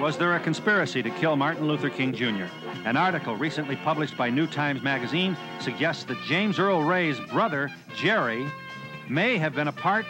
[0.00, 2.46] Was there a conspiracy to kill Martin Luther King Jr.?
[2.86, 8.50] An article recently published by New Times Magazine suggests that James Earl Ray's brother, Jerry,
[9.10, 10.06] may have been a part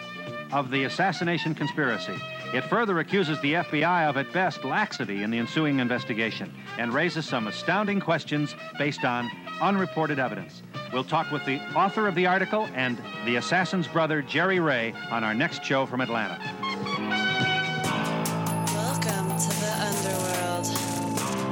[0.53, 2.15] of the assassination conspiracy.
[2.53, 7.25] It further accuses the FBI of, at best, laxity in the ensuing investigation and raises
[7.25, 10.63] some astounding questions based on unreported evidence.
[10.93, 15.25] We'll talk with the author of the article and the assassin's brother, Jerry Ray, on
[15.25, 16.39] our next show from Atlanta.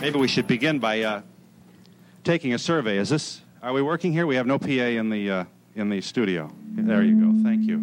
[0.00, 1.22] Maybe we should begin by uh,
[2.22, 2.98] taking a survey.
[2.98, 3.40] Is this?
[3.62, 4.26] Are we working here?
[4.26, 6.52] We have no PA in the uh, in the studio.
[6.74, 7.42] There you go.
[7.42, 7.82] Thank you.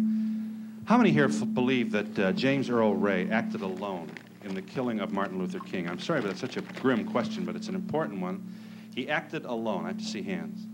[0.84, 4.10] How many here f- believe that uh, James Earl Ray acted alone
[4.44, 5.88] in the killing of Martin Luther King?
[5.88, 8.46] I'm sorry, but it's such a grim question, but it's an important one.
[8.94, 9.84] He acted alone.
[9.84, 10.66] I have to see hands.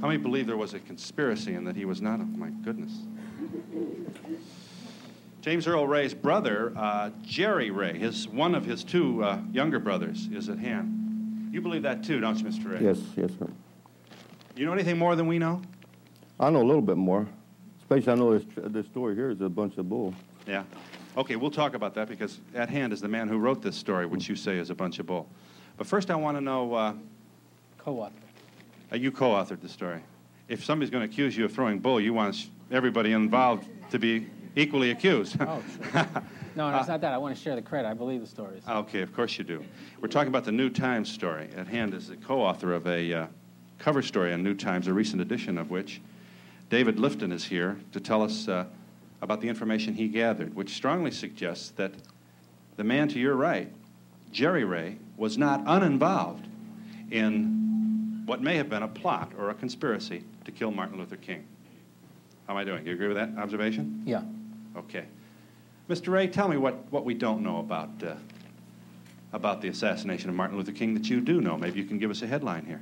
[0.00, 2.20] How many believe there was a conspiracy and that he was not?
[2.20, 2.92] Oh, my goodness.
[5.40, 10.28] James Earl Ray's brother, uh, Jerry Ray, his one of his two uh, younger brothers,
[10.32, 11.48] is at hand.
[11.50, 12.72] You believe that too, don't you, Mr.
[12.72, 12.84] Ray?
[12.84, 13.48] Yes, yes, sir.
[14.54, 15.62] You know anything more than we know?
[16.38, 17.26] I know a little bit more.
[17.80, 20.14] Especially, I know this, this story here is a bunch of bull.
[20.46, 20.64] Yeah.
[21.16, 24.06] Okay, we'll talk about that because at hand is the man who wrote this story,
[24.06, 25.28] which you say is a bunch of bull.
[25.76, 26.94] But first, I want to know uh,
[27.78, 28.12] Co-author.
[28.92, 30.02] uh, you co-authored the story.
[30.48, 34.26] If somebody's going to accuse you of throwing bull, you want everybody involved to be
[34.56, 35.36] equally accused.
[35.40, 35.62] Oh,
[35.92, 36.06] sure.
[36.56, 37.12] No, no, it's not that.
[37.12, 37.88] I want to share the credit.
[37.88, 38.62] I believe the stories.
[38.68, 39.64] Okay, of course you do.
[40.00, 41.48] We're talking about the New Times story.
[41.56, 43.26] At hand is the co-author of a uh,
[43.78, 46.00] cover story on New Times, a recent edition of which
[46.68, 48.64] David Lifton is here to tell us uh,
[49.22, 51.92] about the information he gathered, which strongly suggests that
[52.76, 53.72] the man to your right,
[54.32, 56.46] Jerry Ray, was not uninvolved
[57.12, 61.46] in what may have been a plot or a conspiracy to kill Martin Luther King.
[62.46, 62.86] How am I doing?
[62.86, 64.02] You agree with that observation?
[64.04, 64.22] Yeah.
[64.76, 65.04] Okay.
[65.88, 66.12] Mr.
[66.12, 68.14] Ray, tell me what, what we don't know about, uh,
[69.32, 71.56] about the assassination of Martin Luther King that you do know.
[71.56, 72.80] Maybe you can give us a headline here.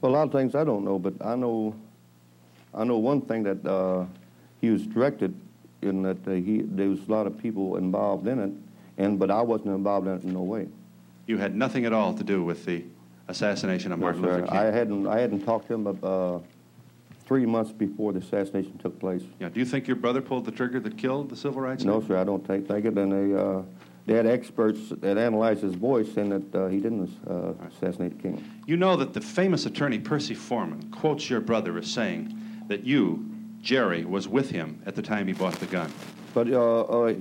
[0.00, 1.74] Well, a lot of things I don't know, but I know,
[2.74, 4.04] I know one thing that uh,
[4.60, 5.34] he was directed
[5.82, 8.50] in that uh, he there was a lot of people involved in it,
[8.98, 10.68] and but I wasn't involved in it in no way.
[11.26, 12.84] You had nothing at all to do with the
[13.28, 14.34] assassination of No, Martin sir.
[14.36, 14.56] Luther King.
[14.56, 16.38] I hadn't I hadn't talked to him about uh,
[17.30, 19.22] three months before the assassination took place.
[19.38, 21.84] Yeah, do you think your brother pulled the trigger that killed the civil rights?
[21.84, 22.98] No, sir, I don't think, think it.
[22.98, 23.62] And they, uh,
[24.04, 28.44] they had experts that analyzed his voice saying that uh, he didn't uh, assassinate King.
[28.66, 32.36] You know that the famous attorney Percy Foreman quotes your brother as saying
[32.66, 33.24] that you,
[33.62, 35.92] Jerry, was with him at the time he bought the gun.
[36.34, 37.14] But uh, uh,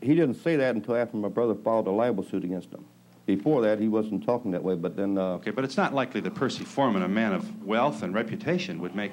[0.00, 2.84] he didn't say that until after my brother filed a libel suit against him.
[3.26, 4.76] Before that, he wasn't talking that way.
[4.76, 8.04] But then, uh, Okay, but it's not likely that Percy Foreman, a man of wealth
[8.04, 9.10] and reputation, would make.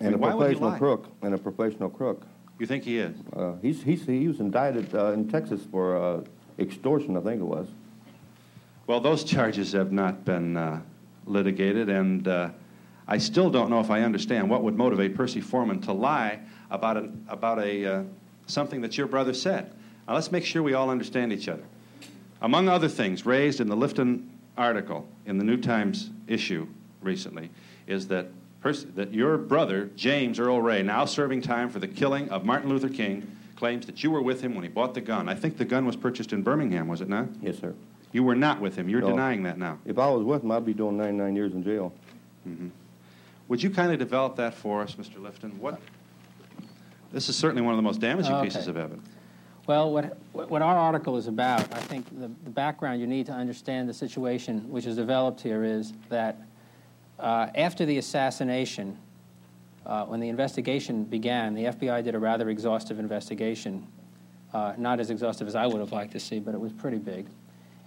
[0.00, 2.26] I and mean, a why would he professional crook, and a professional crook.
[2.58, 3.16] You think he is?
[3.34, 6.24] Uh, he's, he's, he was indicted uh, in Texas for uh,
[6.58, 7.68] extortion, I think it was.
[8.86, 10.80] Well, those charges have not been uh,
[11.26, 12.50] litigated, and uh,
[13.06, 16.40] I still don't know if I understand what would motivate Percy Foreman to lie
[16.70, 18.02] about, an, about a, uh,
[18.46, 19.72] something that your brother said.
[20.06, 21.64] Now, let's make sure we all understand each other.
[22.40, 26.66] Among other things raised in the Lifton article in the New Times issue
[27.00, 27.50] recently
[27.86, 28.26] is that,
[28.60, 32.68] Percy, that your brother, James Earl Ray, now serving time for the killing of Martin
[32.68, 35.28] Luther King, claims that you were with him when he bought the gun.
[35.28, 37.28] I think the gun was purchased in Birmingham, was it not?
[37.40, 37.74] Yes, sir.
[38.12, 38.88] You were not with him.
[38.88, 39.10] You're No.
[39.10, 39.78] denying that now.
[39.84, 41.92] If I was with him, I'd be doing 99 years in jail.
[42.48, 42.68] Mm-hmm.
[43.48, 45.16] Would you kindly develop that for us, Mr.
[45.16, 45.56] Lifton?
[45.58, 45.74] What?
[45.74, 45.78] Uh,
[47.12, 48.44] this is certainly one of the most damaging Okay.
[48.44, 49.08] pieces of evidence.
[49.66, 53.26] Well, what, what what our article is about, I think the, the background you need
[53.26, 56.38] to understand the situation which is developed here is that
[57.18, 58.96] uh, after the assassination,
[59.84, 63.86] uh, when the investigation began, the FBI did a rather exhaustive investigation.
[64.52, 66.98] Uh, not as exhaustive as I would have liked to see, but it was pretty
[66.98, 67.26] big.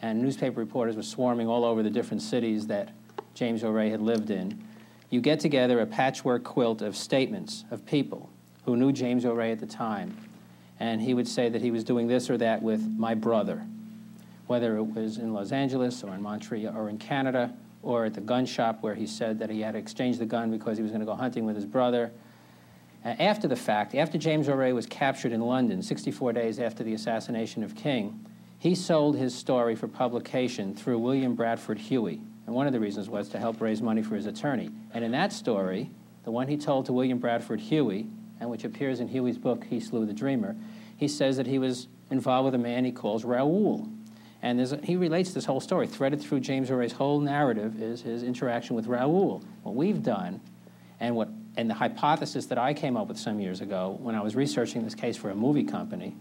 [0.01, 2.89] And newspaper reporters were swarming all over the different cities that
[3.33, 4.63] James Earl Ray had lived in.
[5.09, 8.29] You get together a patchwork quilt of statements of people
[8.65, 10.15] who knew James Earl Ray at the time,
[10.79, 13.65] and he would say that he was doing this or that with my brother,
[14.47, 18.21] whether it was in Los Angeles or in Montreal or in Canada or at the
[18.21, 20.99] gun shop where he said that he had exchanged the gun because he was going
[20.99, 22.11] to go hunting with his brother.
[23.03, 26.83] Uh, After the fact, after James Earl Ray was captured in London, 64 days after
[26.83, 28.25] the assassination of King,
[28.59, 32.21] he sold his story for publication through William Bradford Huie.
[32.45, 34.69] And one of the reasons was to help raise money for his attorney.
[34.93, 35.89] And in that story,
[36.23, 38.07] the one he told to William Bradford Huie,
[38.39, 40.55] and which appears in Huie's book, He Slew the Dreamer,
[40.95, 43.87] he says that he was involved with a man he calls Raoul.
[44.41, 45.87] And a, he relates this whole story.
[45.87, 49.43] Threaded through James Earl Ray's whole narrative is his interaction with Raoul.
[49.63, 50.41] What we've done,
[50.99, 54.21] and what and the hypothesis that I came up with some years ago when I
[54.21, 56.15] was researching this case for a movie company,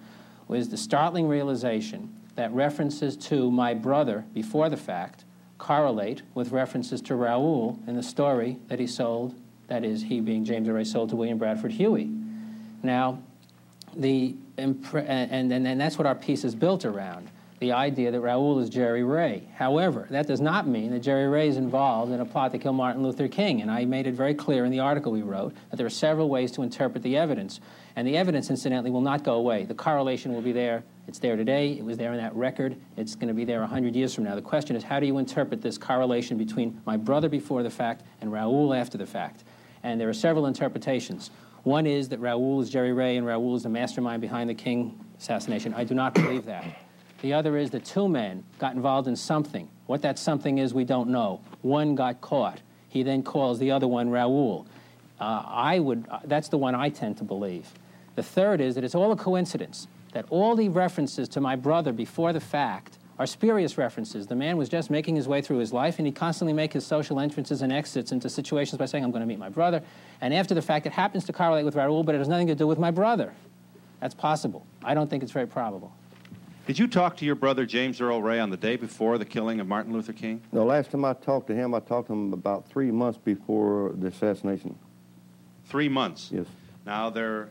[0.49, 5.25] was the startling realization that references to my brother before the fact
[5.59, 9.35] correlate with references to Raoul in the story that he sold,
[9.69, 12.11] that is, he being James Earl Ray sold to William Bradford Huie.
[12.83, 13.23] Now,
[13.95, 18.59] the and, and, and that's what our piece is built around the idea that Raoul
[18.59, 19.47] is Jerry Ray.
[19.55, 22.73] However, that does not mean that Jerry Ray is involved in a plot to kill
[22.73, 23.61] Martin Luther King.
[23.61, 26.31] And I made it very clear in the article we wrote that there are several
[26.31, 27.61] ways to interpret the evidence.
[27.97, 29.67] And the evidence, incidentally, will not go away.
[29.67, 30.85] The correlation will be there.
[31.07, 31.73] It's there today.
[31.73, 32.77] It was there in that record.
[32.97, 34.37] It's going to be there 100 years from now.
[34.37, 38.05] The question is, how do you interpret this correlation between my brother before the fact
[38.23, 39.45] and Raoul after the fact?
[39.83, 41.31] And there are several interpretations.
[41.65, 44.99] One is that Raoul is Jerry Ray and Raoul is the mastermind behind the King
[45.19, 45.75] assassination.
[45.75, 46.65] I do not believe that.
[47.23, 49.69] The other is that two men got involved in something.
[49.87, 51.41] What that something is, we don't know.
[51.63, 52.61] One got caught.
[52.89, 54.67] He then calls the other one Raoul.
[55.21, 57.69] Uh, I would, uh, that's the one I tend to believe.
[58.17, 61.93] The third is that it's all a coincidence, that all the references to my brother
[61.93, 64.27] before the fact are spurious references.
[64.27, 66.87] The man was just making his way through his life, and he constantly make his
[66.87, 69.83] social entrances and exits into situations by saying, I'm going to meet my brother.
[70.23, 72.55] And after the fact, it happens to correlate with Raoul, but it has nothing to
[72.55, 73.35] do with my brother.
[74.01, 74.67] That's possible.
[74.83, 75.93] I don't think it's very probable.
[76.71, 79.59] Did you talk to your brother James Earl Ray on the day before the killing
[79.59, 80.41] of Martin Luther King?
[80.53, 83.93] The last time I talked to him, I talked to him about three months before
[83.99, 84.79] the assassination.
[85.65, 86.31] Three months.
[86.33, 86.47] Yes.
[86.87, 87.49] Now there,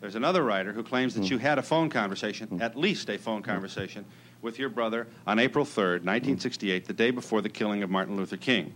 [0.00, 1.20] there's another writer who claims Hmm.
[1.20, 4.04] that you had a phone conversation, at least a phone conversation,
[4.42, 8.36] with your brother on April 3rd, 1968, the day before the killing of Martin Luther
[8.36, 8.72] King.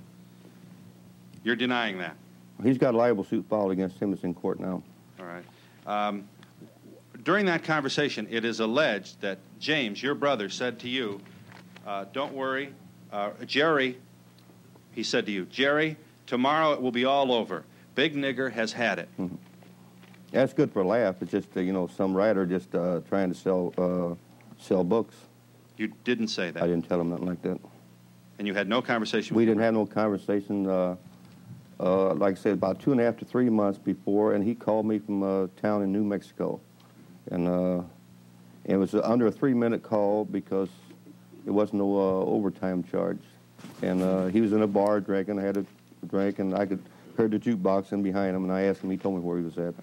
[1.43, 2.14] You're denying that.
[2.62, 4.12] He's got a libel suit filed against him.
[4.12, 4.85] It's in court now.
[5.19, 5.45] All right.
[5.85, 6.29] Um,
[7.23, 11.21] during that conversation, it is alleged that James, your brother, said to you,
[11.87, 12.73] uh, Don't worry,
[13.12, 13.99] uh, Jerry,
[14.93, 15.97] he said to you, Jerry,
[16.27, 17.65] tomorrow it will be all over.
[17.95, 19.09] Big nigger has had it.
[20.31, 21.17] That's good for a laugh.
[21.21, 24.15] It's just uh, you know some writer just uh, trying to sell uh,
[24.62, 25.17] sell books.
[25.77, 26.62] You didn't say that.
[26.62, 27.59] I didn't tell him nothing like that.
[28.39, 30.67] And you had no conversation We didn't have no conversation.
[30.69, 30.97] Uh,
[31.81, 34.55] uh, like I said, about two and a half to three months before, and he
[34.55, 36.61] called me from a town in New Mexico,
[37.31, 37.83] and uh,
[38.65, 40.69] it was under a three-minute call because
[41.47, 43.21] it wasn't no uh, overtime charge,
[43.83, 45.39] and uh, he was in a bar drinking.
[45.39, 45.67] I had a
[46.07, 46.83] drink, and I could
[47.17, 48.91] heard the jukebox in behind him, and I asked him.
[48.91, 49.75] He told me where he was at.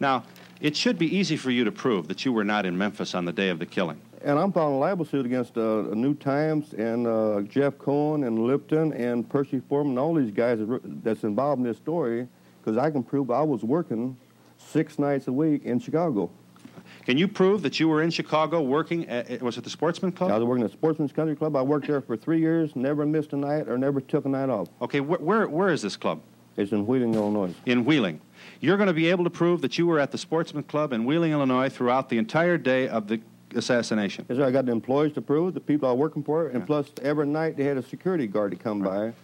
[0.00, 0.24] Now,
[0.60, 3.24] it should be easy for you to prove that you were not in Memphis on
[3.24, 4.00] the day of the killing.
[4.22, 8.38] And I'm filing a libel suit against uh, New Times and uh, Jeff Cohen and
[8.38, 10.58] Lifton and Percy Foreman and all these guys
[11.04, 12.26] that's involved in this story
[12.60, 14.16] because I can prove I was working
[14.56, 16.30] six nights a week in Chicago.
[17.08, 20.30] Can you prove that you were in Chicago working at, was it the Sportsman Club?
[20.30, 21.56] I was working at the Sportsman's Country Club.
[21.56, 24.50] I worked there for three years, never missed a night or never took a night
[24.50, 24.68] off.
[24.82, 26.20] Okay, wh- where, where is this club?
[26.58, 27.54] It's in Wheeling, Illinois.
[27.64, 28.20] In Wheeling.
[28.60, 31.06] You're going to be able to prove that you were at the Sportsman Club in
[31.06, 33.22] Wheeling, Illinois throughout the entire day of the
[33.54, 34.26] assassination.
[34.28, 36.66] Yes, sir, I got the employees to prove, the people I was working for, and
[36.66, 39.14] plus every night they had a security guard to come by.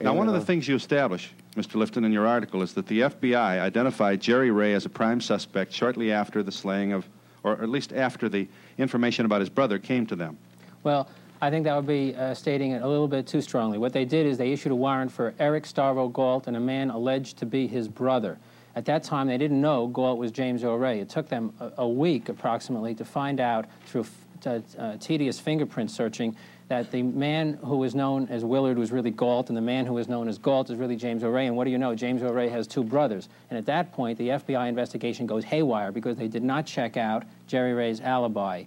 [0.00, 1.72] Now, And, one of uh, the things you establish, Mr.
[1.72, 5.72] Lifton, in your article is that the FBI identified Jerry Ray as a prime suspect
[5.72, 7.06] shortly after the slaying of,
[7.46, 10.36] or at least after the information about his brother came to them.
[10.82, 11.08] Well,
[11.40, 13.78] I think that would be uh, stating it a little bit too strongly.
[13.78, 16.90] What they did is they issued a warrant for Eric Starvo Galt and a man
[16.90, 18.38] alleged to be his brother.
[18.74, 21.00] At that time, they didn't know Galt was James Earl Ray.
[21.00, 25.38] It took them a, a week approximately to find out through f- t- uh, tedious
[25.38, 26.36] fingerprint searching
[26.68, 29.94] that the man who was known as Willard was really Galt, and the man who
[29.94, 31.46] was known as Galt is really James Earl Ray.
[31.46, 31.94] And what do you know?
[31.94, 33.28] James Earl Ray has two brothers.
[33.50, 37.24] And at that point, the FBI investigation goes haywire because they did not check out
[37.46, 38.64] Jerry Ray's alibi.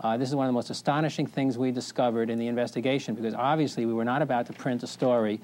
[0.00, 3.34] Uh, this is one of the most astonishing things we discovered in the investigation because
[3.34, 5.40] obviously we were not about to print a story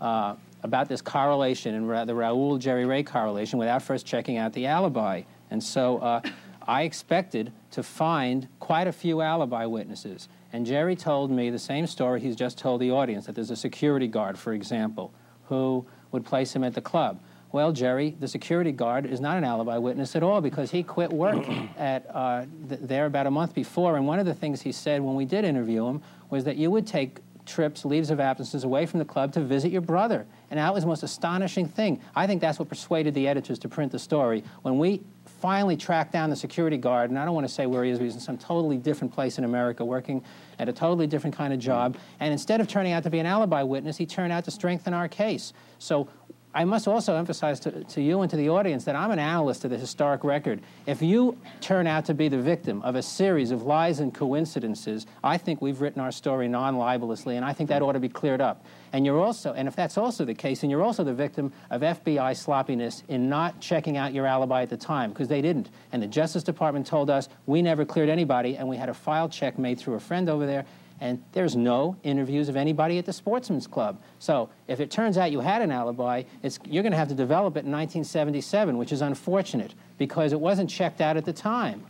[0.00, 4.66] uh, about this correlation and the Raoul Jerry Ray correlation without first checking out the
[4.66, 5.22] alibi.
[5.50, 6.20] And so uh,
[6.66, 10.28] I expected to find quite a few alibi witnesses.
[10.54, 13.56] And Jerry told me the same story he's just told the audience that there's a
[13.56, 15.12] security guard, for example,
[15.46, 17.20] who would place him at the club.
[17.50, 21.12] Well, Jerry, the security guard is not an alibi witness at all because he quit
[21.12, 21.44] work
[21.76, 23.96] at uh, th- there about a month before.
[23.96, 26.70] And one of the things he said when we did interview him was that you
[26.70, 30.24] would take trips, leaves of absences away from the club to visit your brother.
[30.52, 32.00] And that was the most astonishing thing.
[32.14, 34.44] I think that's what persuaded the editors to print the story.
[34.62, 35.02] When we
[35.44, 37.98] finally tracked down the security guard, and I don't want to say where he is,
[37.98, 40.24] but he's in some totally different place in America, working
[40.58, 41.98] at a totally different kind of job.
[42.18, 44.94] And instead of turning out to be an alibi witness, he turned out to strengthen
[44.94, 45.52] our case.
[45.78, 46.08] So
[46.56, 49.64] I must also emphasize to, to you and to the audience that I'm an analyst
[49.64, 50.60] of the historic record.
[50.86, 55.04] If you turn out to be the victim of a series of lies and coincidences,
[55.24, 58.08] I think we've written our story non libelously, and I think that ought to be
[58.08, 58.64] cleared up.
[58.92, 61.80] And you're also, and if that's also the case, then you're also the victim of
[61.80, 65.70] FBI sloppiness in not checking out your alibi at the time, because they didn't.
[65.90, 69.28] And the Justice Department told us we never cleared anybody, and we had a file
[69.28, 70.64] check made through a friend over there,
[71.04, 74.00] and there's no interviews of anybody at the Sportsman's Club.
[74.18, 76.22] So if it turns out you had an alibi,
[76.64, 80.70] you're going to have to develop it in 1977, which is unfortunate because it wasn't
[80.70, 81.84] checked out at the time.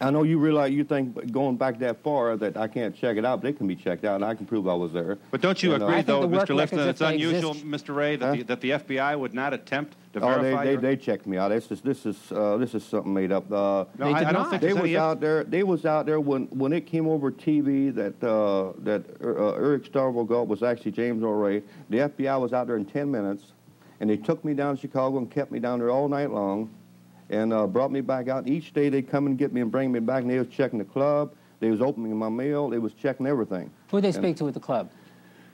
[0.00, 3.24] I know you realize you think going back that far that I can't check it
[3.24, 5.18] out, but it can be checked out, and I can prove I was there.
[5.32, 6.54] But don't you And, agree, though, Mr.
[6.54, 7.94] Lifton, it's unusual, exist- Mr.
[7.96, 8.32] Ray, that, Huh?
[8.36, 11.36] the, that the FBI would not attempt to Oh, verify they, they, they checked me
[11.36, 11.48] out.
[11.48, 13.50] This is this is uh, this is something made up.
[13.52, 15.42] Uh, No, They I, did I don't think they was out there.
[15.44, 19.84] They was out there when when it came over TV that uh, that uh, Eric
[19.92, 21.62] Starvo Galt was actually James Earl Ray.
[21.90, 23.52] The FBI was out there in ten minutes,
[24.00, 26.70] and they took me down to Chicago and kept me down there all night long,
[27.30, 28.46] and uh, brought me back out.
[28.48, 30.78] Each day they'd come and get me and bring me back, and they was checking
[30.78, 31.32] the club.
[31.60, 32.68] They was opening my mail.
[32.68, 33.70] They was checking everything.
[33.90, 34.90] Who did they And- speak to at the club?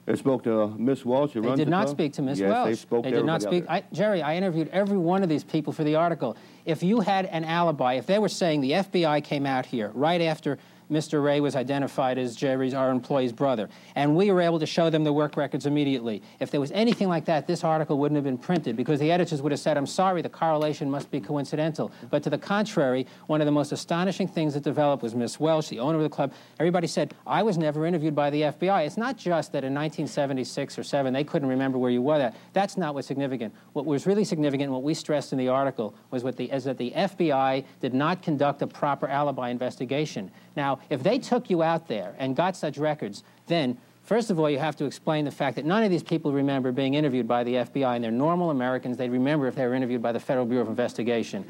[0.07, 1.33] They spoke to uh, Miss Walsh.
[1.33, 1.97] They runs did the not club.
[1.97, 2.69] speak to Miss yes, Welsh.
[2.69, 3.65] they spoke to did not speak.
[3.71, 6.37] I, Jerry, I interviewed every one of these people for the article.
[6.67, 10.21] If you had an alibi, if they were saying the FBI came out here right
[10.21, 10.59] after
[10.95, 11.23] Mr.
[11.23, 15.05] Ray was identified as Jerry's, our employee's brother, and we were able to show them
[15.05, 18.39] the work records immediately, if there was anything like that, this article wouldn't have been
[18.39, 21.91] printed because the editors would have said, I'm sorry, the correlation must be coincidental.
[22.11, 25.69] But to the contrary, one of the most astonishing things that developed was Miss Welsh,
[25.69, 26.33] the owner of the club.
[26.61, 28.87] Everybody said, I was never interviewed by the FBI.
[28.87, 32.37] It's not just that in 1976 or 7 they couldn't remember where you were that.
[32.53, 33.55] That's not what's significant.
[33.73, 36.79] What was really significant, what we stressed in the article, was what the, is that
[36.79, 40.31] the FBI did not conduct a proper alibi investigation.
[40.57, 44.51] Now, if they took you out there and got such records, then First of all,
[44.51, 47.43] you have to explain the fact that none of these people remember being interviewed by
[47.43, 48.99] the FBI, and they're normal Americans.
[48.99, 51.47] They'd remember if they were interviewed by the Federal Bureau of Investigation.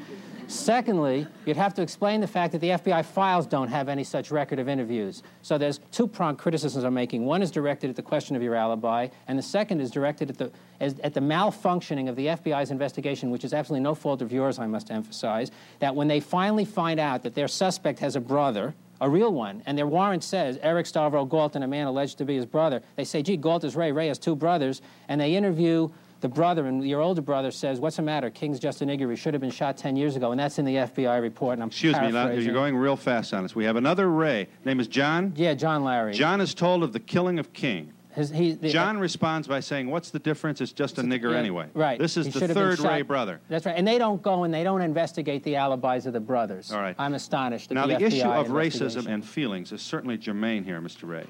[0.47, 4.31] Secondly, you'd have to explain the fact that the FBI files don't have any such
[4.31, 5.21] record of interviews.
[5.41, 7.25] So there's two-pronged criticisms I'm making.
[7.25, 10.37] One is directed at the question of your alibi, and the second is directed at
[10.37, 14.31] the, as, at the malfunctioning of the FBI's investigation, which is absolutely no fault of
[14.31, 18.21] yours, I must emphasize, that when they finally find out that their suspect has a
[18.21, 22.17] brother, a real one, and their warrant says Eric Stavro Galt and a man alleged
[22.19, 22.81] to be his brother.
[22.95, 25.89] They say, gee, Galt is Ray, Ray has two brothers, and they interview
[26.21, 28.29] the brother, and your older brother says, what's the matter?
[28.29, 31.21] King's Justin Iggery should have been shot 10 years ago, and that's in the FBI
[31.21, 32.09] report, and I'm Excuse me,
[32.43, 33.53] you're going real fast on us.
[33.53, 34.47] We have another Ray.
[34.63, 35.33] Name is John.
[35.35, 36.13] Yeah, John Larry.
[36.13, 37.91] John is told of the killing of King.
[38.15, 40.61] His, he, the, John uh, responds by saying, "What's the difference?
[40.61, 41.99] It's just a nigger yeah, anyway." Right.
[41.99, 43.41] This is He the should have been third Ray brother.
[43.49, 43.75] That's right.
[43.77, 46.71] And they don't go and they don't investigate the alibis of the brothers.
[46.71, 46.95] All right.
[46.97, 47.71] I'm astonished.
[47.71, 51.07] Now, the, the issue of racism and feelings is certainly germane here, Mr.
[51.07, 51.25] Ray.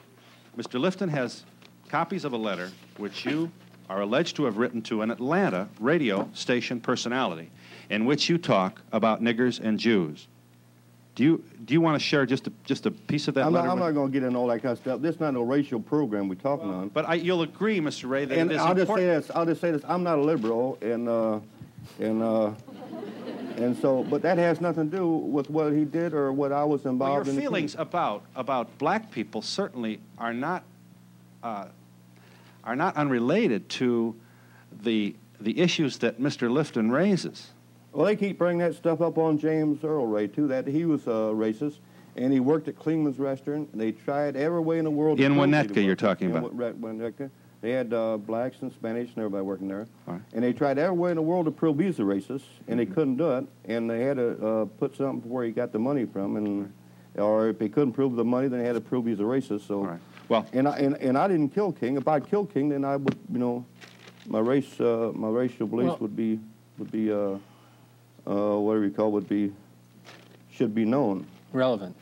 [0.55, 0.79] Mr.
[0.79, 1.43] Lifton has
[1.89, 3.51] copies of a letter which you
[3.89, 7.51] are alleged to have written to an Atlanta radio station personality,
[7.89, 10.27] in which you talk about niggers and Jews.
[11.15, 13.53] Do you do you want to share just a, just a piece of that I'm
[13.53, 13.67] not?
[13.67, 15.01] I'm not going to get into all that kind of stuff.
[15.01, 16.89] This is not a racial program we're talking on.
[16.89, 18.09] But I, you'll agree, Mr.
[18.09, 19.27] Ray, that and it is I'll just say important.
[19.27, 19.35] this.
[19.35, 19.81] I'll just say this.
[19.87, 21.39] I'm not a liberal, and uh,
[21.99, 22.51] and uh,
[23.57, 26.65] And so, but that has nothing to do with what he did or what I
[26.65, 27.35] was Well, involved your in.
[27.37, 30.63] the feelings about about black people certainly are not
[31.41, 31.67] uh,
[32.65, 34.15] are not unrelated to
[34.83, 36.49] the the issues that Mr.
[36.49, 37.51] Lifton raises.
[37.95, 40.47] Well, they keep bringing that stuff up on James Earl Ray too.
[40.49, 41.77] That he was a racist,
[42.17, 43.69] and he worked at Klingman's restaurant.
[43.71, 45.17] And they tried every way in the world.
[45.17, 46.53] to In prove he Winnetka, you're talking In about.
[46.53, 47.29] Win- Winnetka.
[47.61, 49.87] They had uh, blacks and Spanish and everybody working there.
[50.07, 50.21] All right.
[50.33, 52.77] And they tried every way in the world to prove he's a racist, and Mm-hmm.
[52.77, 53.47] they couldn't do it.
[53.63, 56.71] And they had to uh, put something where he got the money from, and
[57.17, 59.67] or if they couldn't prove the money, then they had to prove he's a racist.
[59.67, 59.99] So, All right.
[60.27, 61.95] Well, and I and, and I didn't kill King.
[61.95, 63.65] If I'd killed King, then I would, you know,
[64.27, 66.39] my race, uh, my racial beliefs Well- would be
[66.77, 67.09] would be
[68.27, 69.51] uh, whatever you call would be
[70.51, 71.25] should be known.
[71.53, 71.95] Relevant.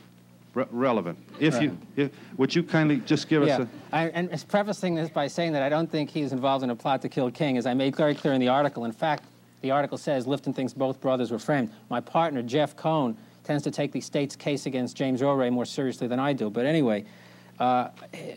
[0.53, 1.17] re- relevant.
[1.39, 4.95] If you if, would you kindly just give us Yeah, a I, and it's prefacing
[4.95, 7.57] this by saying that I don't think he's involved in a plot to kill King,
[7.57, 8.85] as I made very clear in the article.
[8.85, 9.23] In fact,
[9.61, 11.71] the article says Lifton thinks both brothers were framed.
[11.89, 15.65] My partner, Jeff Cohen, tends to take the state's case against James Earl Ray more
[15.65, 16.49] seriously than I do.
[16.49, 17.05] But anyway,
[17.63, 17.89] uh,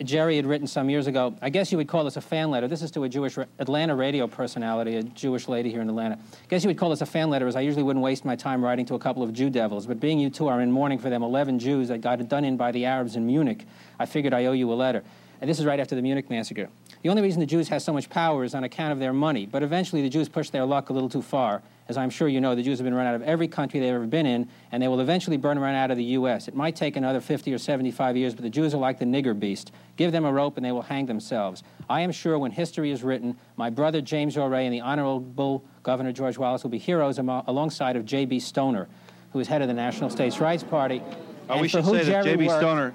[0.04, 2.68] Jerry had written some years ago, I guess you would call this a fan letter.
[2.68, 6.14] This is to a Jewish ra- Atlanta radio personality, a Jewish lady here in Atlanta.
[6.14, 8.37] I guess you would call this a fan letter, as I usually wouldn't waste my
[8.37, 9.85] time writing to a couple of Jew devils.
[9.85, 12.56] But being you two are in mourning for them 11 Jews that got done in
[12.56, 13.66] by the Arabs in Munich,
[13.99, 15.02] I figured I owe you a letter.
[15.40, 16.68] And this is right after the Munich massacre.
[17.02, 19.45] The only reason the Jews have so much power is on account of their money.
[19.45, 21.62] But eventually the Jews pushed their luck a little too far.
[21.88, 23.95] As I'm sure you know, the Jews have been run out of every country they've
[23.95, 26.49] ever been in, and they will eventually burn run out of the U.S.
[26.49, 29.38] It might take another 50 or 75 years, but the Jews are like the nigger
[29.38, 29.71] beast.
[29.97, 31.62] Give them a rope and they will hang themselves.
[31.88, 35.64] I am sure when history is written, my brother James Earl Ray and the Honorable
[35.85, 38.40] Governor George Wallace will be heroes alongside of J.B.
[38.40, 38.88] Stoner,
[39.33, 41.00] who is head of the National States Rights Party.
[41.49, 42.49] Oh, and we should who say that J.B.
[42.49, 42.93] Stoner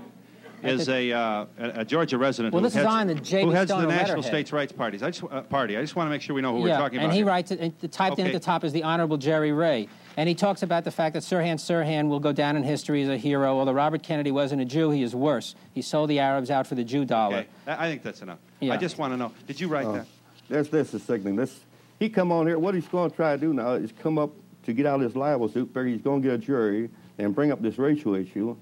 [0.63, 3.46] is a, uh, a, a Georgia resident Well, who this is heads, on the J.B.
[3.46, 4.25] who heads the National letterhead.
[4.25, 5.03] States Rights Parties.
[5.03, 5.77] I just, uh, Party.
[5.77, 7.10] I just want to make sure we know who yeah, we're talking and about.
[7.10, 7.25] And he here.
[7.27, 9.88] writes it, and typed in at the top is the Honorable Jerry Ray.
[10.18, 13.10] And he talks about the fact that Sirhan Sirhan will go down in history as
[13.10, 13.58] a hero.
[13.58, 15.56] Although Robert Kennedy wasn't a Jew, he is worse.
[15.74, 17.38] He sold the Arabs out for the Jew dollar.
[17.38, 17.48] Okay.
[17.68, 18.39] I I think that's enough.
[18.60, 18.74] Yeah.
[18.74, 19.32] I just want to know.
[19.48, 19.94] Did you write Oh.
[19.94, 20.08] that?
[20.50, 21.38] This this is sickening.
[21.38, 21.62] This
[21.98, 22.60] he come on here.
[22.60, 24.32] What he's going to try to do now is come up
[24.65, 25.67] to get out of his libel suit.
[25.69, 28.56] Figure he's going to get a jury and bring up this racial issue,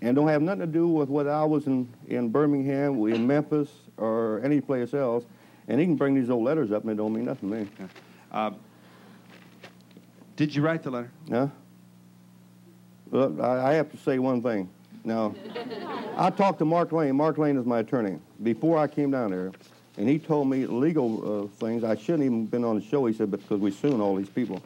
[0.00, 3.68] and don't have nothing to do with what I was in in Birmingham, in Memphis,
[3.96, 5.24] or any place else.
[5.66, 7.68] And he can bring these old letters up, and it don't mean nothing to me.
[10.36, 11.10] Did you write the letter?
[11.26, 11.50] No.
[13.10, 14.70] Well, I, I have to say one thing.
[15.04, 15.34] Now,
[16.16, 17.16] I talked to Mark Lane.
[17.16, 18.18] Mark Lane is my attorney.
[18.42, 19.52] Before I came down there,
[19.96, 21.82] and he told me legal uh, things.
[21.82, 23.04] I shouldn't even been on the show.
[23.06, 24.62] He said, because we suing all these people.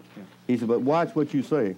[0.46, 1.74] He said, but watch what you say.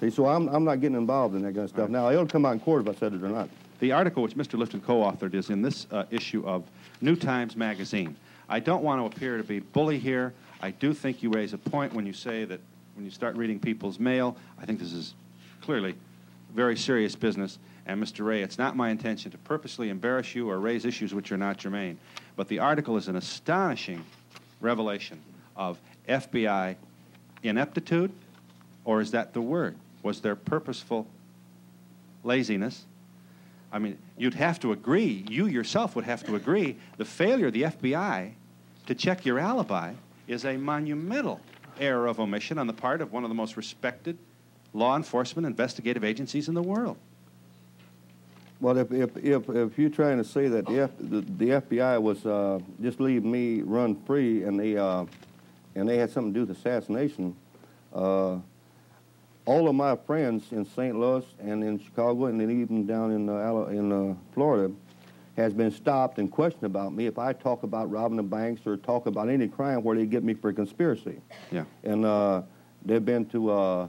[0.00, 1.88] See, so I'm, I'm not getting involved in that kind of stuff.
[1.88, 3.48] Now, it'll come out in court if I said it or not.
[3.78, 4.58] The article which Mr.
[4.58, 6.64] Lifton co-authored is in this uh, issue of
[7.00, 8.16] New Times Magazine.
[8.48, 10.34] I don't want to appear to be bully here.
[10.60, 12.60] I do think you raise a point when you say that
[12.94, 15.14] when you start reading people's mail, I think this is
[15.60, 15.94] clearly
[16.54, 17.58] very serious business.
[17.86, 18.24] And Mr.
[18.24, 21.58] Ray, it's not my intention to purposely embarrass you or raise issues which are not
[21.58, 21.98] germane.
[22.34, 24.04] But the article is an astonishing
[24.60, 25.20] revelation
[25.54, 25.78] of
[26.08, 26.76] FBI
[27.42, 28.10] ineptitude,
[28.84, 29.76] or is that the word?
[30.06, 31.08] Was their purposeful
[32.22, 32.84] laziness?
[33.72, 37.52] I mean, you'd have to agree, you yourself would have to agree, the failure of
[37.52, 38.30] the FBI
[38.86, 39.94] to check your alibi
[40.28, 41.40] is a monumental
[41.80, 44.16] error of omission on the part of one of the most respected
[44.72, 46.96] law enforcement investigative agencies in the world.
[48.60, 52.00] Well, if, if, if, if you're trying to say that the, F, the, the FBI
[52.00, 55.04] was uh, just leave me run free and they, uh,
[55.74, 57.34] and they had something to do with assassination,
[57.92, 58.36] uh,
[59.46, 60.98] all of my friends in St.
[60.98, 64.72] Louis and in Chicago and then even down in, uh, in uh, Florida
[65.36, 68.76] has been stopped and questioned about me if I talk about robbing the banks or
[68.76, 71.20] talk about any crime where they get me for conspiracy.
[71.52, 71.64] Yeah.
[71.84, 72.42] And uh,
[72.84, 73.88] they've been to uh,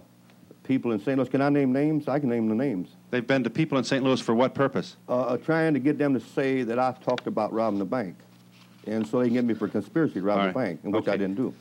[0.64, 1.18] people in St.
[1.18, 1.30] Louis.
[1.30, 2.08] Can I name names?
[2.08, 2.90] I can name the names.
[3.10, 4.04] They've been to people in St.
[4.04, 4.98] Louis for what purpose?
[5.10, 8.16] uh, uh, trying to get them to say that I've talked about robbing the bank.
[8.86, 11.08] And so they can get me for conspiracy to rob All the bank, and which
[11.08, 11.54] I didn't do.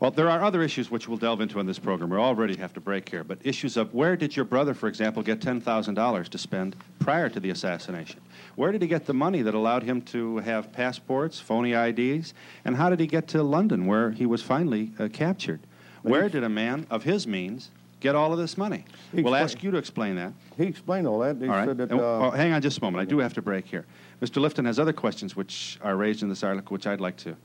[0.00, 2.08] Well, there are other issues which we'll delve into in this program.
[2.08, 5.22] We already have to break here, but issues of where did your brother, for example,
[5.22, 8.18] get $10,000 to spend prior to the assassination?
[8.56, 12.32] Where did he get the money that allowed him to have passports, phony IDs?
[12.64, 15.60] And how did he get to London, where he was finally uh, captured?
[16.02, 18.86] Where did a man of his means get all of this money?
[19.14, 20.32] He We'll explained- ask you to explain that.
[20.56, 21.36] He explained all that.
[21.36, 21.68] He All right.
[21.68, 21.92] said that.
[21.92, 23.02] Uh, oh, hang on just a moment.
[23.02, 23.84] I do have to break here.
[24.22, 24.40] Mr.
[24.40, 27.36] Lifton has other questions which are raised in this article, which I'd like to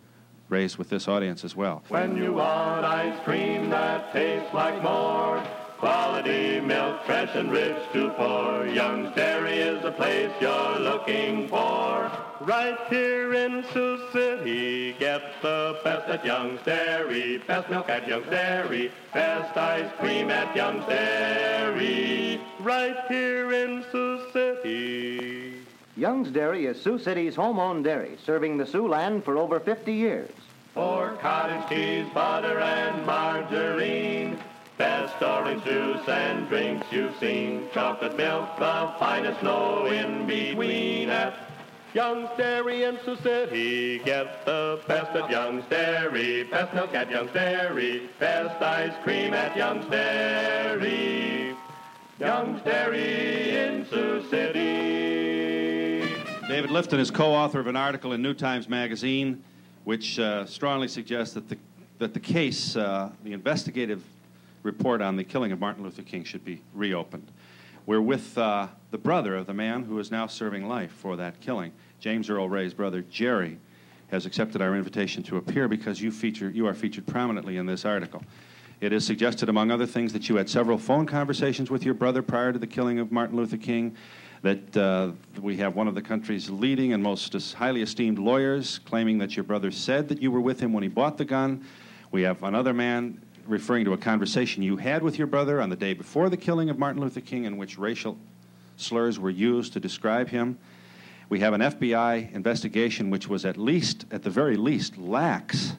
[0.50, 1.84] raise with this audience as well.
[1.90, 5.44] When you want ice cream that tastes like more,
[5.78, 12.12] quality milk, fresh and rich to pour, Young's Dairy is the place you're looking for.
[12.42, 18.30] Right here in Sioux City, get the best at Young's Dairy, best milk at Young's
[18.30, 22.40] Dairy, best ice cream at Young's Dairy.
[22.60, 25.55] Right here in Sioux City.
[25.98, 30.30] Young's Dairy is Sioux City's home-owned dairy, serving the Siouxland for over 50 years.
[30.74, 34.38] For cottage cheese, butter, and margarine,
[34.78, 37.70] best orange juice and drinks you've seen.
[37.74, 41.10] Chocolate milk, the finest, no in between.
[41.10, 41.34] At
[41.94, 47.32] Young's Dairy in Sioux City, get the best at Young's Dairy, best milk at Young's
[47.32, 51.56] Dairy, best ice cream at Young's Dairy.
[52.20, 55.25] Young's Dairy in Sioux City.
[56.56, 59.44] David Lifton is co-author of an article in New Times Magazine,
[59.84, 61.58] which uh, strongly suggests that the
[61.98, 64.02] that the case, uh, the investigative
[64.64, 67.30] report on the killing of Martin Luther King, should be reopened.
[67.86, 71.42] We're with uh, the brother of the man who is now serving life for that
[71.42, 71.74] killing.
[72.00, 73.58] James Earl Ray's brother, Jerry,
[74.08, 77.84] has accepted our invitation to appear because you feature you are featured prominently in this
[77.84, 78.24] article.
[78.80, 82.22] It is suggested, among other things, that you had several phone conversations with your brother
[82.22, 83.98] prior to the killing of Martin Luther King,
[84.46, 89.18] that uh, we have one of the country's leading and most highly esteemed lawyers claiming
[89.18, 91.66] that your brother said that you were with him when he bought the gun.
[92.12, 95.76] We have another man referring to a conversation you had with your brother on the
[95.76, 98.20] day before the killing of Martin Luther King in which racial
[98.78, 100.60] slurs were used to describe him.
[101.28, 105.74] We have an FBI investigation which was at least, at the very least, lax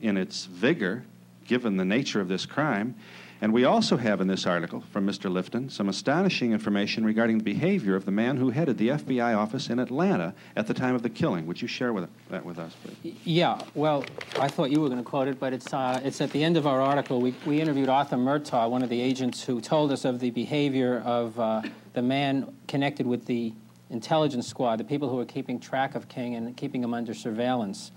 [0.00, 1.04] in its vigor,
[1.46, 2.96] given the nature of this crime.
[3.42, 5.28] And we also have in this article from Mr.
[5.28, 9.68] Lifton some astonishing information regarding the behavior of the man who headed the FBI office
[9.68, 11.48] in Atlanta at the time of the killing.
[11.48, 13.16] Would you share with, that with us, please?
[13.24, 14.04] Yeah, well,
[14.38, 16.56] I thought you were going to quote it, but it's, uh, it's at the end
[16.56, 17.20] of our article.
[17.20, 21.02] We, we interviewed Arthur Murtaugh, one of the agents who told us of the behavior
[21.04, 21.62] of uh,
[21.94, 23.52] the man connected with the
[23.90, 27.90] intelligence squad, the people who were keeping track of King and keeping him under surveillance.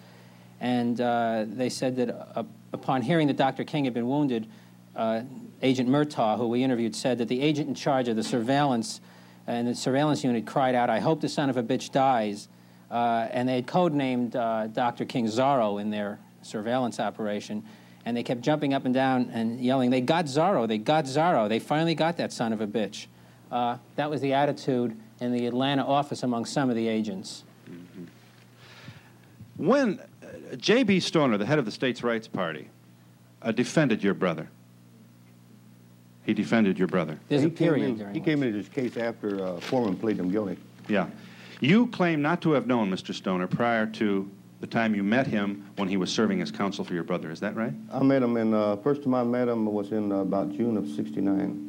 [0.60, 3.64] And uh, they said that uh, upon hearing that Dr.
[3.64, 4.48] King had been wounded,
[4.96, 5.22] uh,
[5.62, 9.02] Agent Murtaugh, who we interviewed, said that the agent in charge of the surveillance
[9.48, 12.48] and the surveillance unit cried out, I hope the son of a bitch dies.
[12.90, 15.06] Uh, and they had codenamed uh, Dr.
[15.06, 17.64] King Zorro in their surveillance operation.
[18.06, 21.50] And they kept jumping up and down and yelling, They got Zorro, they got Zorro,
[21.50, 23.08] they finally got that son of a bitch.
[23.52, 27.44] Uh, that was the attitude in the Atlanta office among some of the agents.
[29.58, 31.00] When uh, J.B.
[31.00, 32.70] Stoner, the head of the States' Rights Party,
[33.42, 34.50] uh, defended your brother,
[36.26, 37.20] he defended your brother.
[37.30, 39.96] There's he a period Came in, during he came into this case after uh, Foreman
[39.96, 40.58] pleaded him guilty.
[40.88, 41.08] Yeah.
[41.62, 43.14] You claim not to have known Mr.
[43.14, 46.94] Stoner prior to the time you met him when he was serving as counsel for
[46.94, 47.30] your brother.
[47.30, 47.74] Is that right?
[47.94, 50.78] I met him in, uh, first time I met him was in uh, about June
[50.78, 51.62] of 69.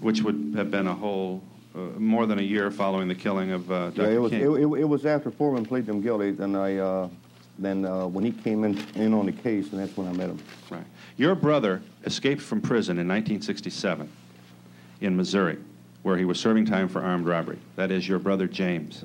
[0.00, 1.42] Which would have been a whole,
[1.74, 4.02] uh, more than a year following the killing of uh, Dr.
[4.02, 4.52] Yeah, it was, it, King.
[4.52, 7.08] it, it was after Foreman pleaded him guilty, then I, uh,
[7.58, 10.30] then uh, when he came in, in on the case, and that's when I met
[10.30, 10.38] him.
[10.70, 10.84] Right.
[11.18, 14.08] Your brother escaped from prison in 1967
[15.00, 15.58] in Missouri,
[16.04, 17.58] where he was serving time for armed robbery.
[17.74, 19.04] That is your brother James.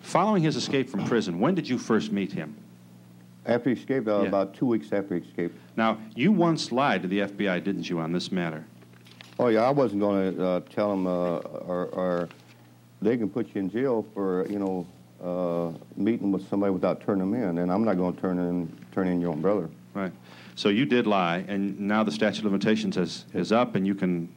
[0.00, 2.56] Following his escape from prison, when did you first meet him?
[3.44, 4.28] After he escaped, uh, Yeah.
[4.28, 5.54] about two weeks after he escaped.
[5.76, 8.64] Now, you once lied to the FBI, didn't you, on this matter?
[9.38, 12.28] Oh yeah, I wasn't going to uh, tell them, uh, or, or
[13.02, 14.86] they can put you in jail for you know
[15.22, 18.72] uh, meeting with somebody without turning them in, and I'm not going to turn in
[18.92, 19.68] turn in your own brother.
[19.94, 20.12] Right.
[20.54, 23.94] So you did lie, and now the statute of limitations is, is up, and you
[23.94, 24.28] can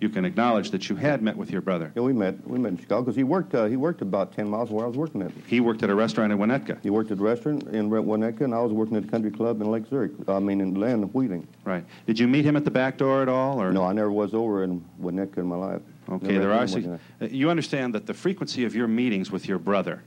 [0.00, 1.90] you can acknowledge that you had met with your brother.
[1.94, 2.46] Yeah, we met.
[2.46, 3.54] We met in Chicago because he worked.
[3.54, 5.30] Uh, he worked about ten miles from where I was working at.
[5.46, 6.82] He worked at a restaurant in Winnetka.
[6.82, 9.62] He worked at a restaurant in Winnetka, and I was working at the country club
[9.62, 10.12] in Lake Zurich.
[10.28, 11.46] I mean, in Land of Wheeling.
[11.64, 11.84] Right.
[12.06, 14.34] Did you meet him at the back door at all, or No, I never was
[14.34, 15.80] over in Winnetka in my life.
[16.10, 16.62] Okay, Never there are.
[16.62, 20.02] him sig- working uh, You understand that the frequency of your meetings with your brother,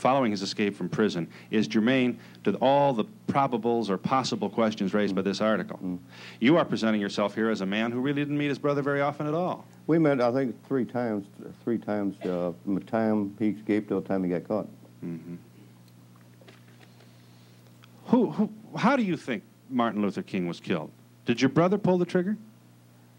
[0.00, 5.14] following his escape from prison, is germane to all the probables or possible questions raised
[5.14, 5.78] by this article.
[5.84, 5.98] Mm.
[6.40, 9.02] You are presenting yourself here as a man who really didn't meet his brother very
[9.02, 9.64] often at all.
[9.86, 11.26] We met, I think, three times.
[11.64, 14.68] Three times uh, from the time he escaped till the time he got caught.
[15.04, 15.34] Mm-hmm.
[18.06, 20.90] Who, who, how do you think Martin Luther King was killed?
[21.26, 22.36] Did your brother pull the trigger?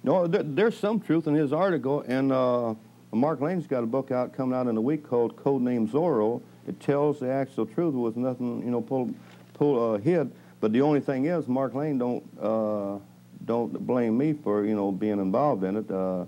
[0.03, 2.73] No, there, there's some truth in his article, and uh,
[3.13, 6.41] Mark Lane's got a book out coming out in a week called Codename Zorro.
[6.67, 9.13] It tells the actual truth with nothing, you know, pull,
[9.53, 10.31] pull uh, hid.
[10.59, 12.99] But the only thing is, Mark Lane don't uh,
[13.45, 15.89] don't blame me for you know being involved in it.
[15.89, 16.25] Uh,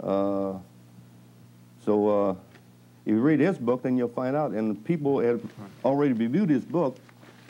[0.00, 0.58] uh,
[1.84, 2.34] so uh,
[3.06, 4.50] if you read his book, then you'll find out.
[4.50, 5.40] And people had
[5.84, 6.98] already reviewed his book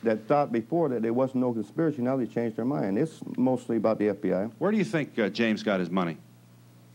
[0.03, 2.03] that thought before that there wasn't no conspiracy.
[2.03, 2.99] Now they changed their mind.
[2.99, 4.53] It's mostly about the FBI.
[4.59, 6.19] Where do you think uh, James got his money?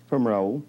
[0.08, 0.64] From Raoul.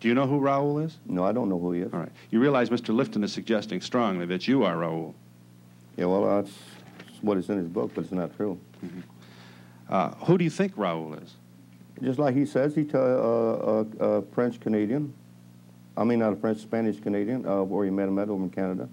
[0.00, 0.98] Do you know who Raoul is?
[1.06, 1.92] No, I don't know who he is.
[1.92, 2.12] All right.
[2.30, 2.94] You realize Mr.
[2.94, 5.14] Lifton is suggesting strongly that you are Raoul.
[5.96, 6.52] Yeah, well, that's
[7.20, 8.58] what is in his book, but it's not true.
[9.88, 11.34] Uh, who do you think Raoul is?
[12.00, 15.12] Just like he says, he's a, a, a French Canadian.
[15.96, 18.50] I mean, not a French, Spanish Canadian, uh, where he met him at over in
[18.50, 18.88] Canada.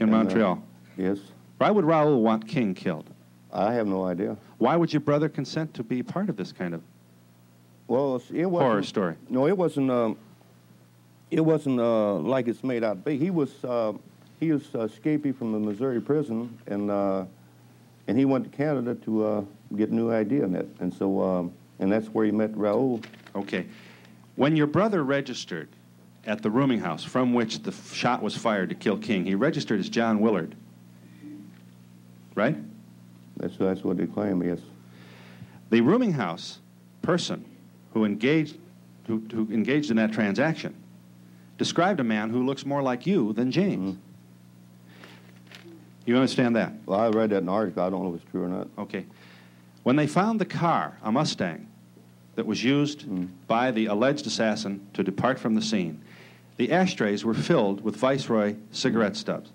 [0.00, 0.62] In And, uh, Montreal.
[0.96, 1.18] Yes.
[1.58, 3.08] Why would Raoul want King killed?
[3.52, 4.36] I have no idea.
[4.58, 6.82] Why would your brother consent to be part of this kind of
[7.86, 9.14] Well, it wasn't, horror story?
[9.28, 9.90] No, it wasn't.
[9.90, 10.16] Um,
[11.30, 13.16] it wasn't uh, like it's made out to be.
[13.16, 13.92] He was uh,
[14.40, 17.24] he was uh, escapee from the Missouri prison, and uh,
[18.08, 19.44] and he went to Canada to uh,
[19.76, 23.00] get a new idea in it, and so um, and that's where he met Raoul.
[23.34, 23.66] Okay.
[24.36, 25.68] When your brother registered
[26.26, 29.34] at the rooming house from which the f- shot was fired to kill King, he
[29.34, 30.54] registered as John Willard.
[32.34, 32.56] Right?
[33.36, 34.42] That's that's what they claim.
[34.42, 34.60] Yes.
[35.70, 36.58] The rooming house
[37.02, 37.44] person
[37.92, 38.56] who engaged
[39.06, 40.74] who, who engaged in that transaction
[41.60, 43.92] described a man who looks more like you than James.
[43.92, 45.68] Mm-hmm.
[46.06, 46.72] You understand that?
[46.86, 47.82] Well, I read that in an article.
[47.82, 48.68] I don't know if it's true or not.
[48.78, 49.04] Okay.
[49.82, 51.68] When they found the car, a Mustang,
[52.36, 53.26] that was used mm-hmm.
[53.46, 56.00] by the alleged assassin to depart from the scene,
[56.56, 59.20] the ashtrays were filled with Viceroy cigarette mm-hmm.
[59.20, 59.50] stubs.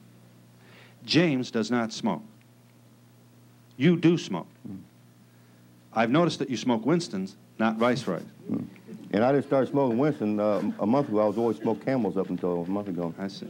[1.07, 2.21] James does not smoke.
[3.77, 4.47] You do smoke.
[5.91, 8.21] I've noticed that you smoke Winston's, not Viceroy's.
[9.15, 11.21] And I just started smoking Winston uh, a month ago.
[11.21, 13.13] I was always smoking Camels up until a month ago.
[13.17, 13.47] I see.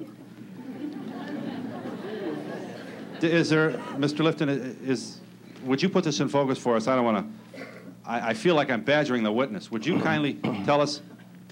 [3.22, 4.24] Is there, Mr.
[4.24, 4.48] Lifton,
[4.88, 5.22] is,
[5.64, 6.88] would you put this in focus for us?
[6.88, 7.26] I don't want
[7.56, 7.66] to,
[8.06, 9.72] I, I feel like I'm badgering the witness.
[9.72, 11.02] Would you kindly tell us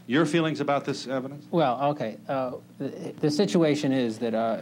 [0.06, 1.47] your feelings about this evidence?
[1.49, 2.17] Well, okay.
[2.30, 4.62] Uh, the, the situation is that, uh,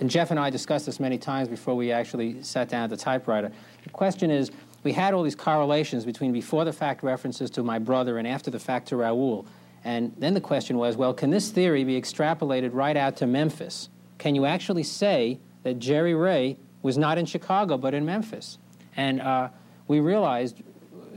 [0.00, 2.96] and Jeff and I discussed this many times before we actually sat down at the
[2.96, 3.52] typewriter.
[3.84, 4.50] The question is,
[4.82, 8.50] we had all these correlations between before the fact references to my brother and after
[8.50, 9.46] the fact to Raoul.
[9.84, 13.88] And then the question was, well, can this theory be extrapolated right out to Memphis?
[14.18, 18.58] Can you actually say that Jerry Ray was not in Chicago but in Memphis?
[18.96, 19.48] And uh,
[19.88, 20.62] we realized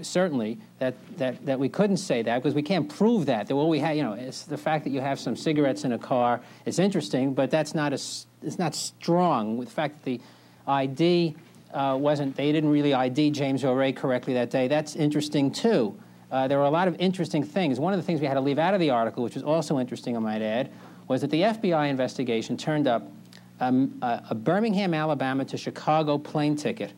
[0.02, 3.48] certainly that, that, that we couldn't say that because we can't prove that.
[3.48, 5.92] That what we had, you know, it's the fact that you have some cigarettes in
[5.92, 6.42] a car.
[6.66, 9.60] is interesting, but that's not as it's not strong.
[9.60, 10.22] The fact that the
[10.68, 11.36] ID
[11.76, 14.68] uh, wasn't, they didn't really ID James Earl Ray correctly that day.
[14.68, 15.98] That's interesting too.
[16.32, 17.80] Uh, there were a lot of interesting things.
[17.80, 19.80] One of the things we had to leave out of the article, which was also
[19.80, 20.72] interesting, I might add,
[21.08, 23.12] was that the FBI investigation turned up
[23.60, 26.94] um, a, a Birmingham, Alabama to Chicago plane ticket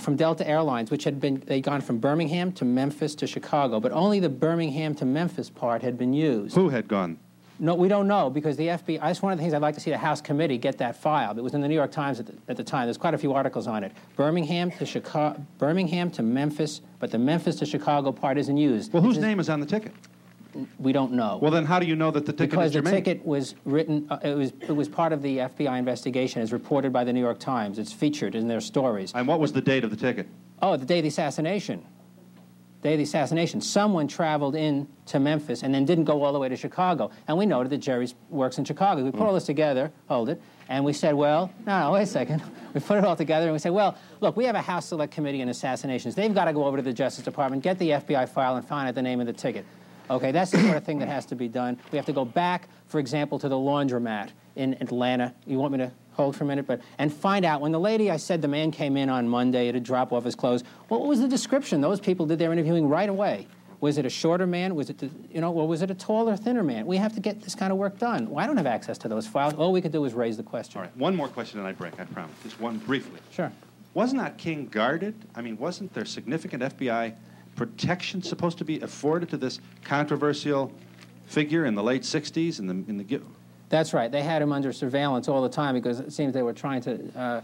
[0.00, 3.92] from Delta Airlines, which had been they'd gone from Birmingham to Memphis to Chicago, but
[3.92, 6.54] only the Birmingham to Memphis part had been used.
[6.54, 7.18] Who had gone?
[7.58, 9.00] No, we don't know because the FBI.
[9.00, 11.36] That's one of the things I'd like to see the House committee get that file.
[11.38, 12.86] It was in the New York Times at the, at the time.
[12.86, 13.92] There's quite a few articles on it.
[14.16, 18.92] Birmingham to Chicago, Birmingham to Memphis, but the Memphis to Chicago part isn't used.
[18.92, 19.92] Well, whose name is on the ticket?
[20.78, 21.38] We don't know.
[21.42, 22.94] Well, then how do you know that the ticket because is the germane?
[22.94, 26.92] ticket was written, uh, it was it was part of the FBI investigation, as reported
[26.92, 27.78] by the New York Times.
[27.78, 29.12] It's featured in their stories.
[29.14, 30.28] And what was the date of the ticket?
[30.60, 31.84] Oh, the day of the assassination.
[32.84, 33.62] Day of the assassination.
[33.62, 37.10] Someone traveled in to Memphis and then didn't go all the way to Chicago.
[37.26, 39.02] And we noted that Jerry works in Chicago.
[39.02, 39.24] We put mm.
[39.24, 42.42] all this together, hold it, and we said, well, no, no, wait a second.
[42.74, 45.14] We put it all together and we said, well, look, we have a House Select
[45.14, 46.16] Committee on assassinations.
[46.16, 48.88] They've got to go over to the Justice Department, get the FBI file, and find
[48.88, 49.64] out the name of the ticket.
[50.10, 51.78] Okay, that's the sort of thing that has to be done.
[51.92, 55.32] We have to go back, for example, to the laundromat in Atlanta.
[55.46, 58.10] You want me to hold for a minute, but and find out when the lady
[58.10, 60.64] I said the man came in on Monday to drop off his clothes.
[60.88, 61.80] What was the description?
[61.80, 63.46] Those people did their interviewing right away.
[63.80, 64.74] Was it a shorter man?
[64.74, 66.86] Was it, the, you know, or was it a taller, thinner man?
[66.86, 68.30] We have to get this kind of work done.
[68.30, 69.52] Well, I don't have access to those files.
[69.54, 70.78] All we could do is raise the question.
[70.78, 72.34] All right, one more question and I break, I promise.
[72.42, 73.20] Just one briefly.
[73.30, 73.52] Sure.
[73.92, 75.14] Wasn't that King guarded?
[75.34, 77.14] I mean, wasn't there significant FBI
[77.56, 80.72] protection supposed to be afforded to this controversial
[81.26, 83.04] figure in the late 60s in the, in the
[83.74, 84.08] That's right.
[84.08, 87.18] They had him under surveillance all the time because it seems they were trying to,
[87.18, 87.40] uh,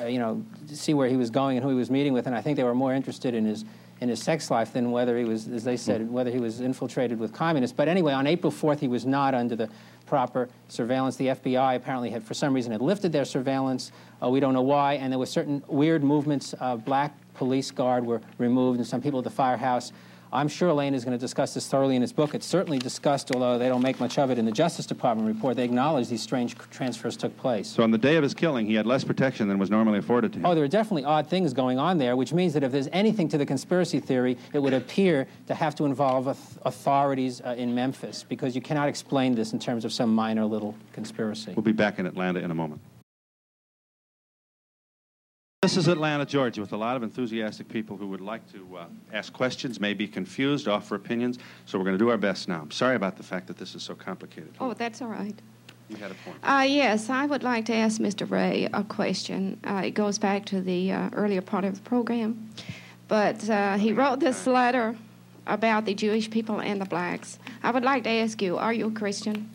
[0.00, 2.36] uh, you know, see where he was going and who he was meeting with, and
[2.36, 3.64] I think they were more interested in his
[4.00, 7.18] in his sex life than whether he was, as they said, whether he was infiltrated
[7.18, 7.74] with communists.
[7.76, 9.68] But anyway, on April 4th, he was not under the
[10.06, 11.16] proper surveillance.
[11.16, 13.90] The FBI apparently had, for some reason, had lifted their surveillance.
[14.22, 16.54] Uh, we don't know why, and there were certain weird movements.
[16.60, 19.92] Uh, black police guard were removed, and some people at the firehouse.
[20.32, 22.34] I'm sure Lane is going to discuss this thoroughly in his book.
[22.34, 25.56] It's certainly discussed, although they don't make much of it in the Justice Department report.
[25.56, 27.68] They acknowledge these strange transfers took place.
[27.68, 30.32] So on the day of his killing, he had less protection than was normally afforded
[30.32, 30.46] to him.
[30.46, 33.28] Oh, there are definitely odd things going on there, which means that if there's anything
[33.28, 36.26] to the conspiracy theory, it would appear to have to involve
[36.64, 40.74] authorities uh, in Memphis, because you cannot explain this in terms of some minor little
[40.94, 41.52] conspiracy.
[41.54, 42.80] We'll be back in Atlanta in a moment.
[45.62, 48.86] This is Atlanta, Georgia, with a lot of enthusiastic people who would like to uh,
[49.12, 51.38] ask questions, may be confused, offer opinions.
[51.66, 52.62] So we're going to do our best now.
[52.62, 54.52] I'm sorry about the fact that this is so complicated.
[54.58, 55.38] Oh, that's all right.
[55.88, 56.38] You had a point.
[56.42, 58.28] Uh, yes, I would like to ask Mr.
[58.28, 59.60] Ray a question.
[59.62, 62.50] Uh, it goes back to the uh, earlier part of the program.
[63.06, 64.96] But uh, he wrote this letter
[65.46, 67.38] about the Jewish people and the blacks.
[67.62, 69.48] I would like to ask you are you a Christian?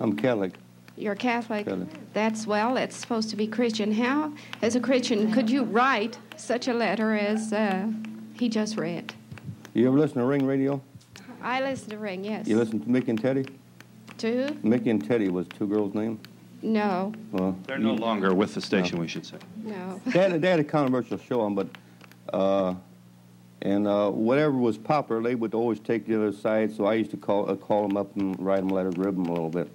[0.00, 0.54] I'm Catholic.
[0.96, 1.66] You're a Catholic.
[1.66, 1.88] Catholic.
[2.12, 3.92] That's well, it's supposed to be Christian.
[3.92, 7.88] How, as a Christian, could you write such a letter as uh,
[8.34, 9.12] he just read?
[9.74, 10.80] You ever listen to Ring Radio?
[11.42, 12.46] I listen to Ring, yes.
[12.46, 13.44] You listen to Mickey and Teddy?
[14.18, 14.68] To who?
[14.68, 16.20] Mickey and Teddy was two girls' name.
[16.62, 19.36] No, Well, They're no longer with the station, we should say.
[19.62, 20.00] no.
[20.06, 21.68] they had, they had a controversial show on, but
[22.32, 22.74] uh,
[23.60, 26.74] and uh, whatever was popular, they would always take the other side.
[26.74, 29.26] So I used to call uh, call them up and write them letters, rib them
[29.26, 29.68] a little bit.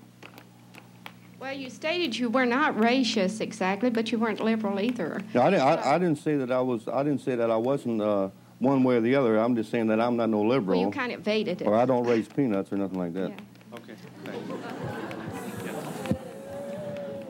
[1.40, 5.22] Well, you stated you were not racist exactly, but you weren't liberal either.
[5.34, 5.64] No, I didn't.
[5.66, 6.88] I, I didn't say that I was.
[6.90, 9.38] I didn't say that I wasn't uh, one way or the other.
[9.38, 10.50] I'm just saying that I'm not no liberal.
[10.50, 11.68] Well, liberal, you kind of evaded it.
[11.68, 13.32] or I don't raise peanuts or nothing like that.
[13.74, 13.94] Okay.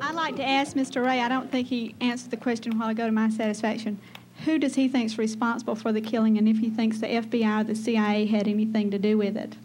[0.02, 1.06] I'd like to ask Mr.
[1.06, 4.00] Ray, I don't think he answered the question a while ago to my satisfaction.
[4.46, 7.64] Who does he think's responsible for the killing, and if he thinks the FBI or
[7.64, 9.56] the CIA had anything to do with it?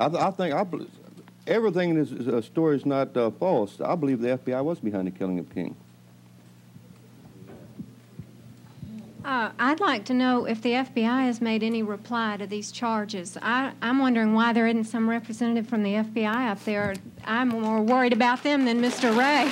[0.00, 0.86] I, th- I think I, bel-
[1.50, 3.80] everything in this uh, story is not uh, false.
[3.80, 5.76] I believe the FBI was behind the killing of King.
[9.22, 13.36] Uh, I'd like to know if the FBI has made any reply to these charges.
[13.42, 16.94] I, I'm wondering why there isn't some representative from the FBI up there.
[17.24, 19.10] I'm more worried about them than Mr.
[19.10, 19.50] Ray.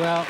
[0.00, 0.26] Well,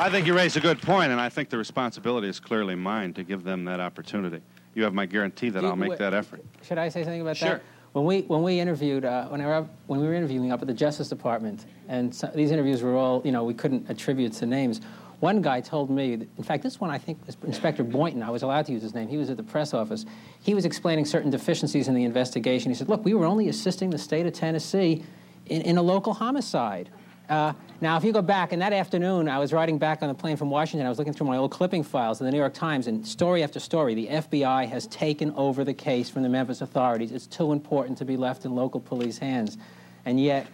[0.00, 3.12] I think you raise a good point, and I think the responsibility is clearly mine
[3.14, 4.40] to give them that opportunity.
[4.74, 6.44] You have my guarantee that I'll make that effort.
[6.62, 7.48] Should I say something about Sure.
[7.48, 7.62] that?
[7.92, 10.74] When we when we interviewed uh, when, I when we were interviewing up at the
[10.74, 14.80] Justice Department, and so, these interviews were all you know we couldn't attribute to names.
[15.20, 18.22] One guy told me, that, in fact, this one I think was Inspector Boynton.
[18.22, 19.08] I was allowed to use his name.
[19.08, 20.06] He was at the press office.
[20.40, 22.70] He was explaining certain deficiencies in the investigation.
[22.70, 25.02] He said, "Look, we were only assisting the state of Tennessee
[25.46, 26.90] in, in a local homicide."
[27.28, 30.14] Uh, now, if you go back, and that afternoon, I was riding back on the
[30.14, 30.86] plane from Washington.
[30.86, 33.42] I was looking through my old clipping files in the New York Times, and story
[33.42, 37.12] after story, the FBI has taken over the case from the Memphis authorities.
[37.12, 39.58] It's too important to be left in local police hands.
[40.06, 40.46] And yet,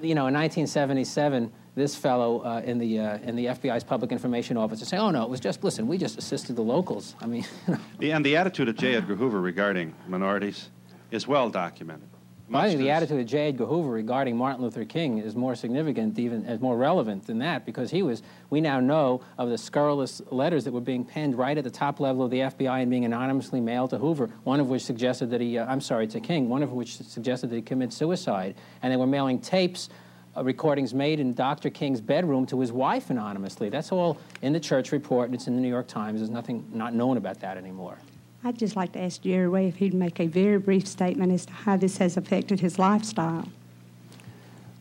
[0.00, 4.56] you know, in 1977, this fellow uh, in, the, uh, in the FBI's public information
[4.56, 7.14] office is saying, oh, no, it was just, listen, we just assisted the locals.
[7.20, 7.74] I mean, you
[8.08, 8.14] know.
[8.16, 8.94] And the attitude of J.
[8.94, 10.70] Edgar Hoover regarding minorities
[11.10, 12.08] is well documented.
[12.50, 13.48] Think the attitude of J.
[13.48, 17.64] Edgar Hoover regarding Martin Luther King is more significant, even is more relevant than that,
[17.64, 18.22] because he was.
[18.50, 22.00] We now know of the scurrilous letters that were being penned right at the top
[22.00, 24.28] level of the FBI and being anonymously mailed to Hoover.
[24.44, 26.50] One of which suggested that he, uh, I'm sorry, to King.
[26.50, 29.88] One of which suggested that he commit suicide, and they were mailing tapes.
[30.36, 31.70] Uh, recordings made in Dr.
[31.70, 33.70] King's bedroom to his wife anonymously.
[33.70, 36.20] That's all in the Church report, and it's in the New York Times.
[36.20, 37.98] There's nothing not known about that anymore.
[38.46, 41.46] I'd just like to ask Jerry Ray if he'd make a very brief statement as
[41.46, 43.48] to how this has affected his lifestyle.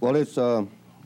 [0.01, 0.65] Well, it's uh,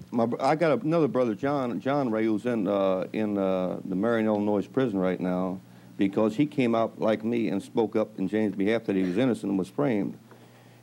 [0.10, 0.28] my.
[0.40, 4.66] I got another brother, John John Ray, who's in uh, in uh, the Marion, Illinois
[4.66, 5.60] prison right now,
[5.98, 9.20] because he came out like me and spoke up in James' behalf that he was
[9.20, 10.18] innocent and was framed,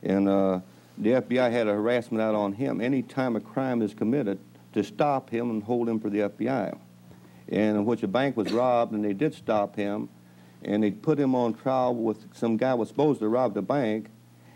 [0.04, 0.60] and uh,
[0.96, 4.38] the FBI had a harassment out on him any time a crime is committed
[4.74, 6.78] to stop him and hold him for the FBI,
[7.48, 10.08] and in which a bank was robbed and they did stop him,
[10.64, 14.08] and they put him on trial with some guy was supposed to rob the bank,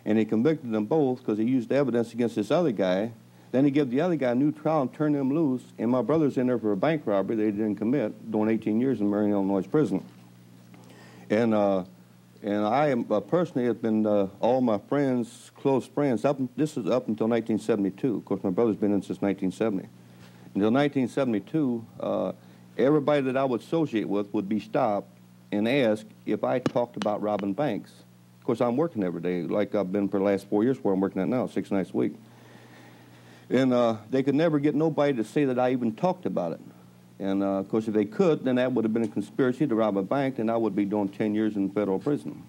[0.04, 3.12] and they convicted them both because he used evidence against this other guy.
[3.50, 5.62] Then he gave the other guy a new trial and turned him loose.
[5.78, 9.00] And my brother's in there for a bank robbery they didn't commit, doing 18 years
[9.00, 10.04] in Marion, Illinois prison.
[11.30, 11.84] And uh,
[12.42, 16.24] and I am uh, personally have been uh, all my friends, close friends.
[16.24, 18.16] Up this is up until 1972.
[18.16, 19.88] Of course, my brother's been in since 1970.
[20.54, 22.32] Until 1972, uh,
[22.76, 25.17] everybody that I would associate with would be stopped
[25.52, 27.90] and asked if I talked about robbing banks.
[28.40, 30.94] Of course, I'm working every day, like I've been for the last four years, where
[30.94, 32.14] I'm working at now, six nights a week.
[33.50, 36.60] And uh, they could never get nobody to say that I even talked about it.
[37.18, 39.74] And uh, of course, if they could, then that would have been a conspiracy to
[39.74, 42.42] rob a bank, and I would be doing 10 years in federal prison.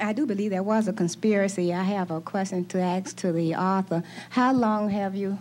[0.00, 1.72] I do believe there was a conspiracy.
[1.72, 4.02] I have a question to ask to the author.
[4.30, 5.38] How long have you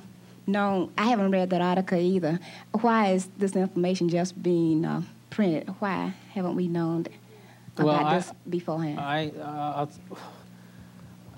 [0.48, 0.92] known?
[0.98, 2.40] I haven't read that article either.
[2.82, 5.68] Why is this information just being uh, printed?
[5.80, 7.08] Why haven't we known
[7.76, 9.00] about Well, I- this beforehand?
[9.00, 10.18] I, uh, I'll-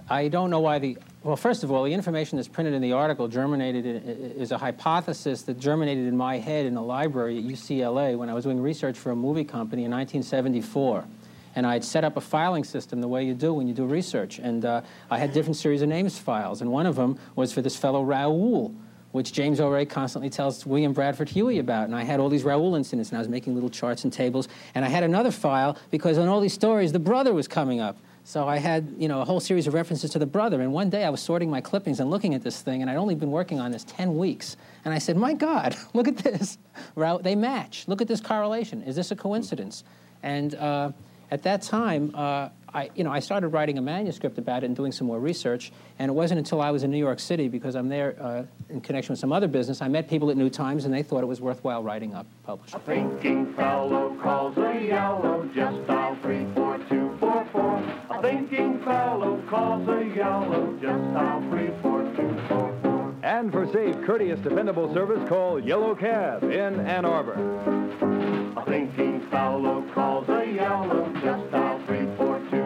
[0.09, 0.97] I don't know why the.
[1.24, 4.57] Well, first of all, the information that's printed in the article germinated in, is a
[4.57, 8.59] hypothesis that germinated in my head in a library at UCLA when I was doing
[8.61, 11.05] research for a movie company in 1974.
[11.55, 13.86] And I had set up a filing system the way you do when you do
[13.86, 14.39] research.
[14.39, 16.61] And uh, I had different series of names files.
[16.61, 18.74] And one of them was for this fellow Raoul.
[19.14, 21.86] Which James Earl Ray constantly tells William Bradford Huie about.
[21.86, 24.49] And I had all these Raoul incidents, and I was making little charts and tables.
[24.76, 27.97] And I had another file because on all these stories, the brother was coming up.
[28.26, 30.61] So I had, you know, a whole series of references to the brother.
[30.61, 32.95] And one day I was sorting my clippings and looking at this thing, and I'd
[32.95, 34.57] only been working on this 10 weeks.
[34.86, 36.57] And I said, my God, look at this.
[37.22, 37.88] They match.
[37.88, 38.82] Look at this correlation.
[38.84, 39.84] Is this a coincidence?
[40.24, 40.91] And uh,
[41.32, 44.76] at that time, uh, I, you know, I started writing a manuscript about it and
[44.76, 45.71] doing some more research.
[45.99, 48.82] And it wasn't until I was in New York City, because I'm there uh, in
[48.82, 51.28] connection with some other business, I met people at New Times, and they thought it
[51.28, 52.76] was worthwhile writing up, publishing.
[52.76, 57.84] A thinking fellow calls a yellow, just dial three four two four four.
[58.09, 63.15] A thinking fellow calls a yellow, just dial three four two four four.
[63.24, 67.34] And for safe, courteous, dependable service, call Yellow Cab in Ann Arbor.
[68.57, 72.62] A thinking fellow calls a yellow, just dial three four two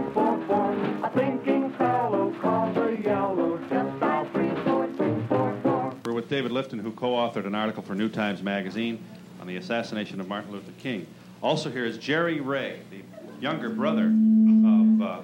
[6.28, 9.02] with David Lifton, who co-authored an article for New Times Magazine
[9.40, 11.08] on the assassination of Martin Luther King.
[11.42, 13.00] Also here is Jerry Ray, the
[13.42, 15.22] younger brother of uh,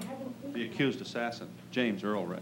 [0.53, 2.39] the accused assassin, James Earl Ray.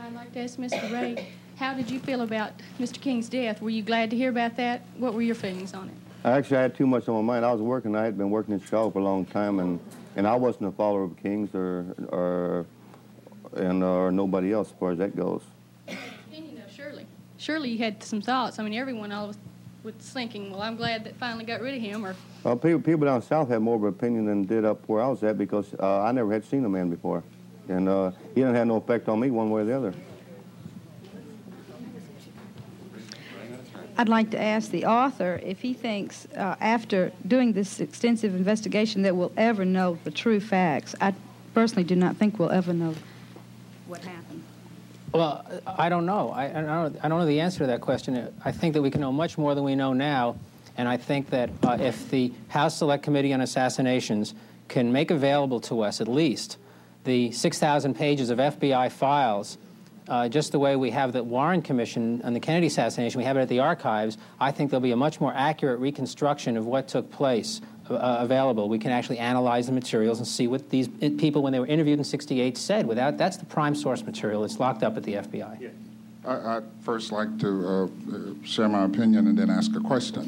[0.00, 0.90] I'd like to ask Mr.
[0.90, 2.98] Ray, how did you feel about Mr.
[2.98, 3.60] King's death?
[3.60, 4.86] Were you glad to hear about that?
[4.96, 5.94] What were your feelings on it?
[6.24, 7.44] Actually, I had too much on my mind.
[7.44, 7.94] I was working.
[7.94, 9.78] I had been working in Chicago for a long time, and,
[10.16, 12.64] and I wasn't a follower of Kings or or
[13.54, 15.42] and or nobody else as far as that goes.
[17.42, 18.58] And you know, surely, surely you had some thoughts.
[18.58, 19.36] I mean, everyone always
[19.82, 22.14] was thinking, well, I'm glad that finally got rid of him, or
[22.44, 25.08] Uh, people, people down south had more of an opinion than did up where I
[25.08, 27.22] was at because uh, I never had seen the man before,
[27.68, 29.94] and uh, he didn't have no effect on me one way or the other.
[33.98, 39.02] I'd like to ask the author if he thinks, uh, after doing this extensive investigation,
[39.02, 40.94] that we'll ever know the true facts.
[41.00, 41.14] I
[41.52, 42.94] personally do not think we'll ever know
[43.86, 44.21] what happened.
[45.12, 46.30] Well, I don't know.
[46.30, 48.32] I, I, don't, I don't know the answer to that question.
[48.44, 50.36] I think that we can know much more than we know now,
[50.78, 54.34] and I think that uh, if the House Select Committee on Assassinations
[54.68, 56.56] can make available to us at least
[57.04, 59.58] the 6,000 pages of FBI files,
[60.08, 63.36] uh, just the way we have the Warren Commission on the Kennedy assassination, we have
[63.36, 66.88] it at the archives, I think there'll be a much more accurate reconstruction of what
[66.88, 67.60] took place
[67.94, 68.68] uh, available.
[68.68, 71.98] We can actually analyze the materials and see what these people, when they were interviewed
[71.98, 72.86] in 68, said.
[72.86, 74.44] Without That's the prime source material.
[74.44, 75.70] It's locked up at the FBI.
[76.24, 77.88] I, I'd first like to uh, uh,
[78.44, 80.22] share my opinion and then ask a question.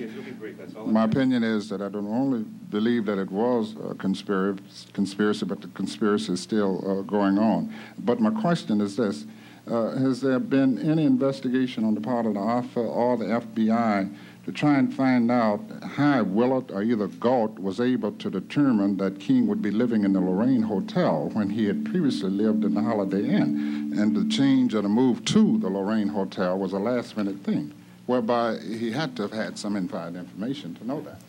[0.86, 4.60] My opinion is that I don't only believe that it was a conspiracy,
[4.92, 7.72] conspiracy but the conspiracy is still uh, going on.
[7.98, 9.24] But my question is this.
[9.66, 14.14] Uh, has there been any investigation on the part of the AFA or the FBI
[14.44, 19.18] to try and find out how Willard or either Galt was able to determine that
[19.18, 22.82] King would be living in the Lorraine Hotel when he had previously lived in the
[22.82, 23.94] Holiday Inn?
[23.96, 27.72] And the change or the move to the Lorraine Hotel was a last minute thing,
[28.04, 31.20] whereby he had to have had some inside information to know that.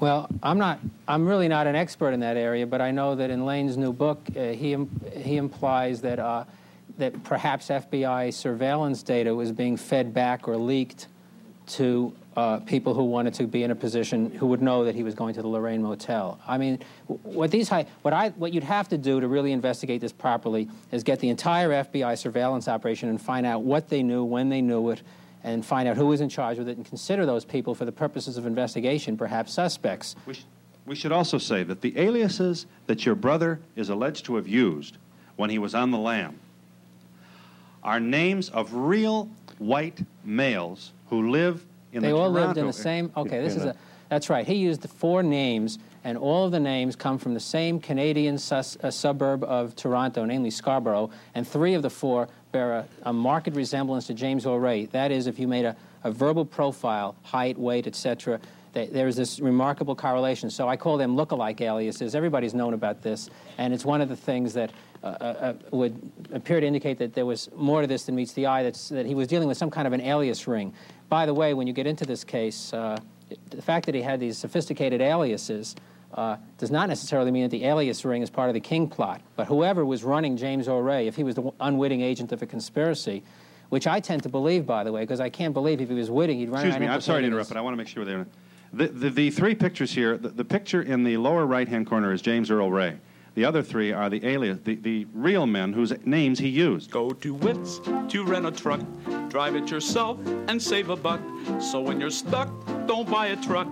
[0.00, 0.80] Well, I'm not.
[1.06, 3.92] I'm really not an expert in that area, but I know that in Lane's new
[3.92, 4.76] book, uh, he
[5.14, 6.44] he implies that uh,
[6.98, 11.06] that perhaps FBI surveillance data was being fed back or leaked
[11.68, 15.02] to uh, people who wanted to be in a position who would know that he
[15.02, 16.38] was going to the Lorraine Motel.
[16.46, 16.78] I mean,
[17.24, 20.68] what these high, what I what you'd have to do to really investigate this properly
[20.92, 24.62] is get the entire FBI surveillance operation and find out what they knew, when they
[24.62, 25.02] knew it,
[25.42, 27.90] and find out who was in charge with it, and consider those people for the
[27.90, 30.14] purposes of investigation, perhaps suspects.
[30.24, 30.44] We, sh-
[30.86, 34.96] we should also say that the aliases that your brother is alleged to have used
[35.34, 36.38] when he was on the lam
[37.82, 39.28] are names of real
[39.58, 43.12] white males who live in they the all lived in the same.
[43.16, 43.76] Okay, this is a.
[44.08, 44.46] That's right.
[44.46, 48.76] He used four names, and all of the names come from the same Canadian sus,
[48.82, 53.54] uh, suburb of Toronto, namely Scarborough, and three of the four bear a, a marked
[53.54, 54.86] resemblance to James Earl Ray.
[54.86, 58.40] That is, if you made a, a verbal profile, height, weight, etc.,
[58.72, 60.48] th- there is this remarkable correlation.
[60.48, 62.14] So I call them look-alike aliases.
[62.14, 63.28] Everybody's known about this,
[63.58, 64.70] and it's one of the things that
[65.02, 65.96] uh, uh, uh, would
[66.32, 68.62] appear to indicate that there was more to this than meets the eye.
[68.62, 70.72] That's, that he was dealing with some kind of an alias ring.
[71.08, 72.98] By the way, when you get into this case, uh,
[73.50, 75.76] the fact that he had these sophisticated aliases
[76.14, 79.20] uh, does not necessarily mean that the alias ring is part of the King plot.
[79.36, 82.46] But whoever was running James Earl Ray, if he was the unwitting agent of a
[82.46, 83.22] conspiracy,
[83.68, 86.10] which I tend to believe, by the way, because I can't believe if he was
[86.10, 88.04] witting, he'd run Excuse me, I'm sorry to interrupt, but I want to make sure
[88.04, 88.26] they're.
[88.72, 92.12] The, the, the three pictures here, the, the picture in the lower right hand corner
[92.12, 92.98] is James Earl Ray.
[93.38, 96.90] The other three are the alias, the, the real men whose names he used.
[96.90, 97.78] Go to Wits
[98.08, 98.80] to rent a truck,
[99.28, 100.18] drive it yourself
[100.48, 101.20] and save a buck.
[101.60, 102.50] So when you're stuck,
[102.88, 103.68] don't buy a truck.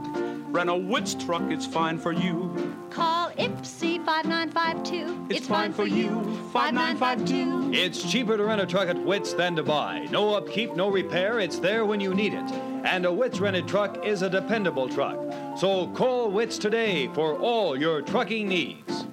[0.51, 2.77] Rent a Wits truck, it's fine for you.
[2.91, 5.35] Call Ipsy 5952.
[5.35, 6.11] It's fine for you.
[6.53, 7.73] 5952.
[7.75, 10.07] It's cheaper to rent a truck at Wits than to buy.
[10.13, 11.41] No upkeep, no repair.
[11.41, 12.53] It's there when you need it.
[12.85, 15.19] And a Wits rented truck is a dependable truck.
[15.59, 19.07] So call Wits today for all your trucking needs.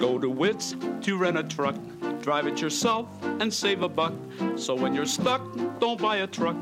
[0.00, 1.76] Go to Wits to rent a truck.
[2.22, 4.14] Drive it yourself and save a buck.
[4.56, 5.42] So when you're stuck,
[5.78, 6.56] don't buy a truck.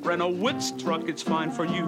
[0.00, 1.84] Rent a Wits truck, it's fine for you.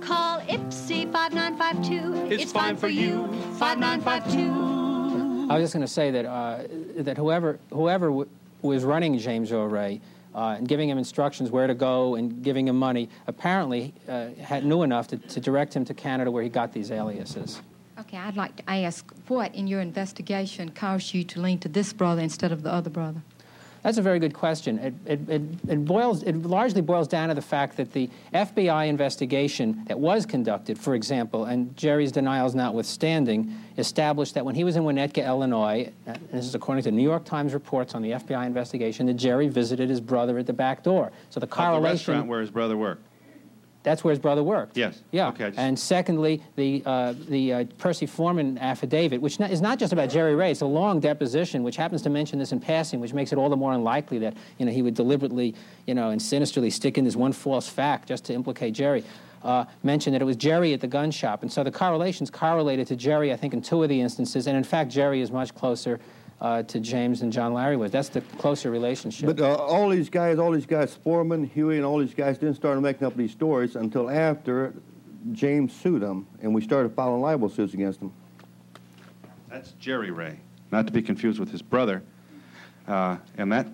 [0.00, 2.34] Call Ipsy 5952.
[2.34, 3.28] It's fine for you.
[3.60, 5.46] 5952.
[5.48, 6.62] I was just going to say that uh,
[6.96, 8.28] that whoever whoever w-
[8.62, 10.00] was running James Earl Ray
[10.34, 14.64] uh, and giving him instructions where to go and giving him money apparently uh, had
[14.64, 17.62] knew enough to, to direct him to Canada where he got these aliases.
[18.00, 21.92] Okay, I'd like to ask what in your investigation caused you to lean to this
[21.92, 23.20] brother instead of the other brother?
[23.82, 24.78] That's a very good question.
[24.78, 28.88] It, it, it, it, boils, it largely boils down to the fact that the FBI
[28.88, 34.76] investigation that was conducted, for example, and Jerry's denials notwithstanding, established that when he was
[34.76, 38.46] in Winnetka, Illinois, and this is according to New York Times reports on the FBI
[38.46, 41.10] investigation, that Jerry visited his brother at the back door.
[41.30, 41.82] So the At the correlation.
[41.82, 43.04] restaurant where his brother worked.
[43.82, 44.76] That's where his brother worked.
[44.76, 45.02] Yes.
[45.10, 45.28] Yeah.
[45.28, 45.46] Okay.
[45.48, 49.92] Just- And secondly, the uh, the uh, Percy Foreman affidavit, which not, is not just
[49.92, 50.50] about Jerry Ray.
[50.50, 53.48] It's a long deposition, which happens to mention this in passing, which makes it all
[53.48, 55.54] the more unlikely that you know he would deliberately,
[55.86, 59.02] you know, and sinisterly stick in this one false fact just to implicate Jerry.
[59.42, 62.86] Uh, mentioned that it was Jerry at the gun shop, and so the correlations correlated
[62.88, 65.54] to Jerry, I think, in two of the instances, and in fact, Jerry is much
[65.54, 65.98] closer
[66.40, 67.90] uh, to James and John Larry was.
[67.90, 69.26] That's the closer relationship.
[69.36, 72.54] But uh, all these guys, all these guys, Foreman, Huie, and all these guys didn't
[72.56, 74.72] start making up these stories until after
[75.32, 78.12] James sued them, and we started filing libel suits against them.
[79.50, 80.38] That's Jerry Ray,
[80.70, 82.02] not to be confused with his brother.
[82.88, 83.66] Uh, and that,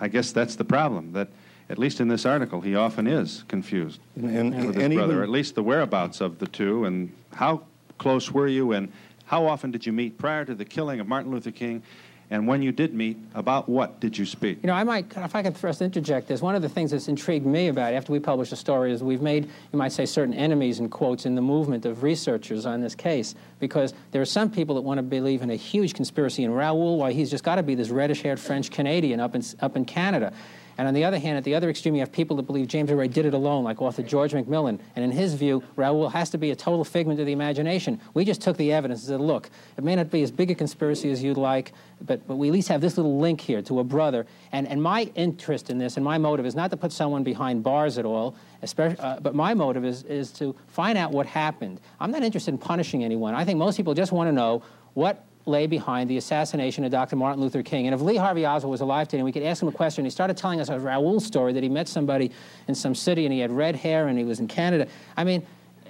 [0.00, 1.28] I guess that's the problem, that
[1.68, 5.12] at least in this article, he often is confused And- and- with his and brother,
[5.12, 6.84] even- or at least the whereabouts of the two.
[6.84, 7.62] And how
[7.98, 8.90] close were you, and
[9.32, 11.82] how often did you meet prior to the killing of Martin Luther King?
[12.28, 14.58] And when you did meet, about what did you speak?
[14.62, 17.08] You know, I might, if I could first interject this, one of the things that's
[17.08, 20.04] intrigued me about it after we published the story is we've made, you might say,
[20.04, 24.26] certain enemies in quotes in the movement of researchers on this case because there are
[24.26, 27.42] some people that want to believe in a huge conspiracy in Raoul, why he's just
[27.42, 30.34] got to be this reddish-haired French Canadian up in up in Canada.
[30.78, 32.90] And on the other hand, at the other extreme, you have people that believe James
[32.90, 34.78] Ray did it alone, like author George McMillan.
[34.96, 38.00] And in his view, Raoul has to be a total figment of the imagination.
[38.14, 40.54] We just took the evidence and said, look, it may not be as big a
[40.54, 43.80] conspiracy as you'd like, but, but we at least have this little link here to
[43.80, 44.26] a brother.
[44.52, 47.62] And, and my interest in this and my motive is not to put someone behind
[47.62, 51.80] bars at all, especially, uh, but my motive is, is to find out what happened.
[52.00, 53.34] I'm not interested in punishing anyone.
[53.34, 54.62] I think most people just want to know
[54.94, 57.16] what lay behind the assassination of Dr.
[57.16, 57.86] Martin Luther King.
[57.86, 60.04] And if Lee Harvey Oswald was alive today and we could ask him a question,
[60.04, 62.30] he started telling us a Raoul story that he met somebody
[62.68, 64.86] in some city and he had red hair and he was in Canada.
[65.16, 65.44] I mean,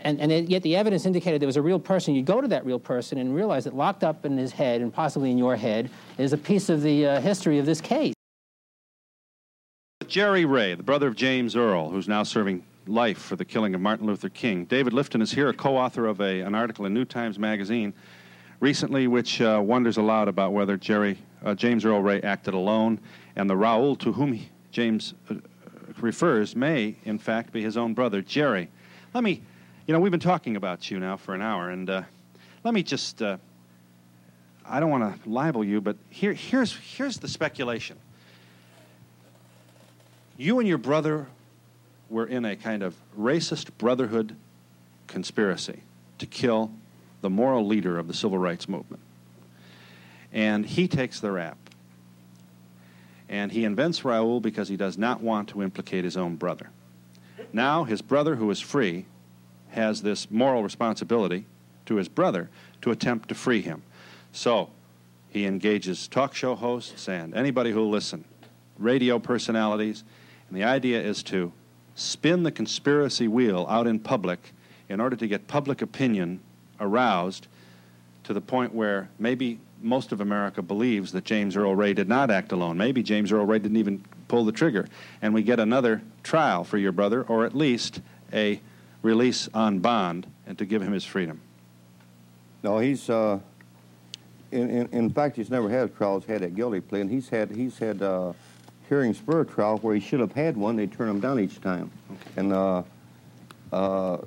[0.04, 2.14] and, and yet the evidence indicated there was a real person.
[2.14, 4.92] You go to that real person and realize that locked up in his head and
[4.92, 8.14] possibly in your head is a piece of the uh, history of this case.
[10.08, 13.80] Jerry Ray, the brother of James Earl, who's now serving life for the killing of
[13.80, 14.64] Martin Luther King.
[14.64, 17.94] David Lifton is here, a co-author of a, an article in New Times Magazine
[18.62, 23.00] recently, which uh, wonders aloud about whether Jerry, uh, James Earl Ray acted alone,
[23.34, 25.34] and the Raoul to whom he, James uh,
[26.00, 28.70] refers may, in fact, be his own brother, Jerry.
[29.14, 29.42] Let me,
[29.88, 32.02] you know, we've been talking about you now for an hour, and uh,
[32.62, 33.36] let me just, uh,
[34.64, 37.98] I don't want to libel you, but here, here's, here's the speculation.
[40.36, 41.26] You and your brother
[42.08, 44.36] were in a kind of racist brotherhood
[45.08, 45.80] conspiracy
[46.18, 46.70] to kill
[47.22, 49.02] the moral leader of the civil rights movement.
[50.32, 51.56] And he takes the rap.
[53.28, 56.68] And he invents Raoul because he does not want to implicate his own brother.
[57.52, 59.06] Now, his brother, who is free,
[59.70, 61.46] has this moral responsibility
[61.86, 62.50] to his brother
[62.82, 63.82] to attempt to free him.
[64.32, 64.70] So,
[65.30, 68.24] he engages talk show hosts and anybody who will listen,
[68.78, 70.04] radio personalities,
[70.48, 71.52] and the idea is to
[71.94, 74.52] spin the conspiracy wheel out in public
[74.88, 76.40] in order to get public opinion
[76.82, 77.46] aroused
[78.24, 82.30] to the point where maybe most of America believes that James Earl Ray did not
[82.30, 82.76] act alone.
[82.76, 84.86] Maybe James Earl Ray didn't even pull the trigger.
[85.20, 88.00] And we get another trial for your brother, or at least
[88.32, 88.60] a
[89.02, 91.40] release on bond, and to give him his freedom.
[92.62, 93.10] No, he's.
[93.10, 93.40] Uh,
[94.52, 96.20] in, in, in fact, he's never had a trial.
[96.20, 98.32] He's had a guilty plea, and he's had he's had uh,
[98.88, 100.76] hearings for a trial where he should have had one.
[100.76, 101.90] They turn him down each time,
[102.36, 102.82] and uh,
[103.72, 104.18] uh,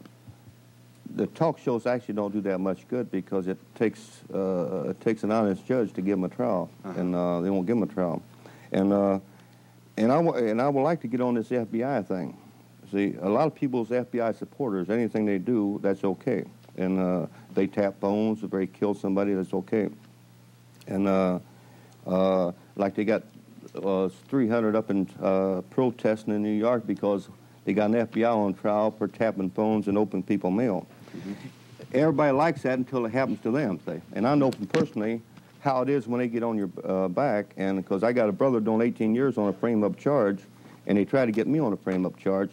[1.16, 5.24] the talk shows actually don't do that much good because it takes uh, it takes
[5.24, 7.88] an honest judge to give him a trial, and uh, they won't give him a
[7.88, 8.22] trial,
[8.72, 9.20] and uh,
[9.98, 12.38] and I w- and I would like to get on this FBI thing.
[12.92, 16.44] See, a lot of people's FBI supporters, anything they do, that's okay.
[16.78, 18.44] and uh, they tap phones.
[18.44, 19.90] If they kill somebody, that's okay.
[20.88, 21.40] And uh,
[22.06, 23.24] uh, like they got
[23.82, 27.28] uh, 300 up in uh, protesting in New York because
[27.64, 30.86] they got an FBI on trial for tapping phones and opening people mail.
[31.94, 34.02] Everybody likes that until it happens to them, say.
[34.14, 35.22] And I know from personally
[35.62, 38.32] how it is when they get on your uh, back, and because I got a
[38.32, 40.40] brother doing 18 years on a frame-up charge,
[40.88, 42.52] and they tried to get me on a frame-up charge,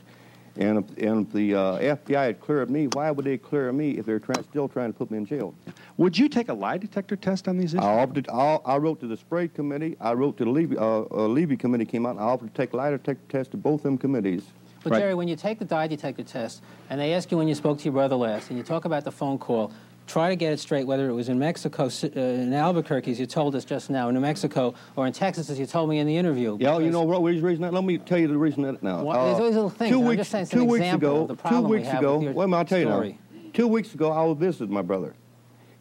[0.57, 3.93] and if, and if the uh, FBI had cleared me, why would they clear me
[3.93, 5.55] if they're try- still trying to put me in jail?
[5.97, 7.85] Would you take a lie detector test on these issues?
[7.85, 9.97] I, offered I, I wrote to the Sprague committee.
[10.01, 12.11] I wrote to the Levy, uh, uh, Levy committee came out.
[12.11, 14.45] and I offered to take lie detector test to both them committees.
[14.85, 17.55] But Jerry, when you take the die detector test and they ask you when you
[17.55, 19.72] spoke to your brother last and you talk about the phone call,
[20.07, 23.26] try to get it straight whether it was in Mexico, uh, in Albuquerque, as you
[23.26, 26.07] told us just now, in New Mexico, or in Texas, as you told me in
[26.07, 26.57] the interview.
[26.61, 27.72] Yeah, you know what reason that?
[27.72, 29.03] Let me tell you the reason that now.
[29.05, 29.91] Well, there's always little things.
[29.91, 32.64] Two weeks, saying two weeks ago, two problem we weeks ago, wait a minute, I'll
[32.64, 33.18] tell you now.
[33.53, 35.14] Two weeks ago, I was visited my brother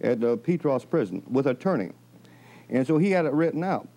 [0.02, 1.92] at uh, Petros Prison with an attorney.
[2.70, 3.88] And so he had it written out.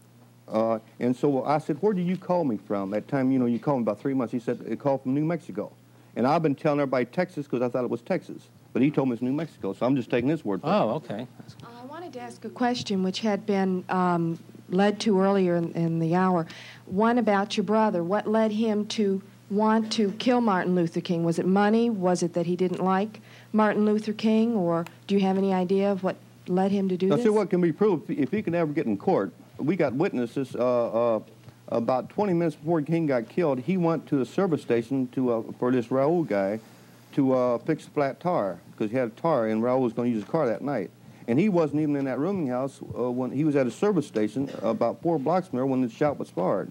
[0.48, 2.90] Uh, and so I said, where do you call me from?
[2.90, 4.32] That time, you know, you called me about three months.
[4.32, 5.72] He said, it called from New Mexico.
[6.16, 8.42] And I've been telling everybody Texas because I thought it was Texas.
[8.72, 10.70] But he told me it's New Mexico, so I'm just taking his word for it.
[10.70, 11.26] Oh, okay.
[11.64, 14.38] I wanted to ask a question which had been um,
[14.68, 16.46] led to earlier in, in the hour.
[16.86, 18.02] One about your brother.
[18.02, 21.22] What led him to want to kill Martin Luther King?
[21.22, 21.88] Was it money?
[21.88, 23.20] Was it that he didn't like
[23.52, 24.56] Martin Luther King?
[24.56, 26.16] Or do you have any idea of what
[26.48, 27.24] led him to do Now, this?
[27.24, 29.32] see what can be proved if he can ever get in court.
[29.64, 30.54] We got witnesses.
[30.54, 31.20] Uh, uh,
[31.68, 35.42] about 20 minutes before King got killed, he went to the service station to uh,
[35.58, 36.60] for this Raoul guy
[37.14, 40.14] to fix the flat tire because he had a tire and Raoul was going to
[40.14, 40.90] use his car that night.
[41.26, 44.50] And he wasn't even in that rooming house when he was at a service station
[44.62, 46.70] about four blocks from there when the shot was fired.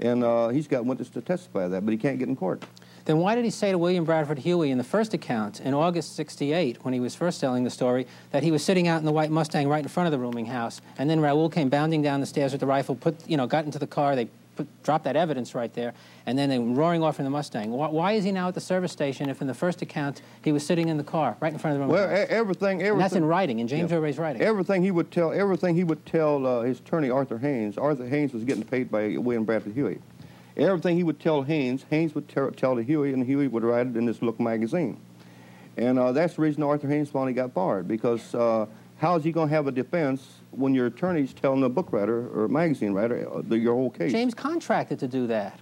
[0.00, 2.64] And he's got witnesses to testify to that, but he can't get in court.
[3.04, 6.16] Then why did he say to William Bradford Huie in the first account in August
[6.16, 9.12] 68, when he was first telling the story, that he was sitting out in the
[9.12, 12.20] white Mustang right in front of the rooming house, and then Raoul came bounding down
[12.20, 15.04] the stairs with the rifle, put, you know, got into the car, they put, dropped
[15.04, 15.92] that evidence right there,
[16.24, 17.72] and then they were roaring off in the Mustang.
[17.72, 20.50] Why, why is he now at the service station if in the first account he
[20.52, 22.26] was sitting in the car right in front of the rooming Well, house?
[22.30, 22.92] e- everything, everything.
[22.92, 23.98] And that's in writing, in James Yeah.
[23.98, 24.40] Earl writing.
[24.40, 27.76] Everything he would tell, everything he would tell uh, his attorney Arthur Hanes.
[27.76, 29.98] Arthur Hanes was getting paid by William Bradford Huie.
[30.56, 33.88] Everything he would tell Hanes, Hanes would tell, tell to Huie, and Huie would write
[33.88, 35.00] it in this Look magazine.
[35.76, 38.66] And uh, that's the reason Arthur Hanes finally got barred because uh,
[38.98, 42.28] how is he going to have a defense when your attorney's telling the book writer
[42.28, 44.12] or magazine writer uh, the, your whole case?
[44.12, 45.58] James contracted to do that.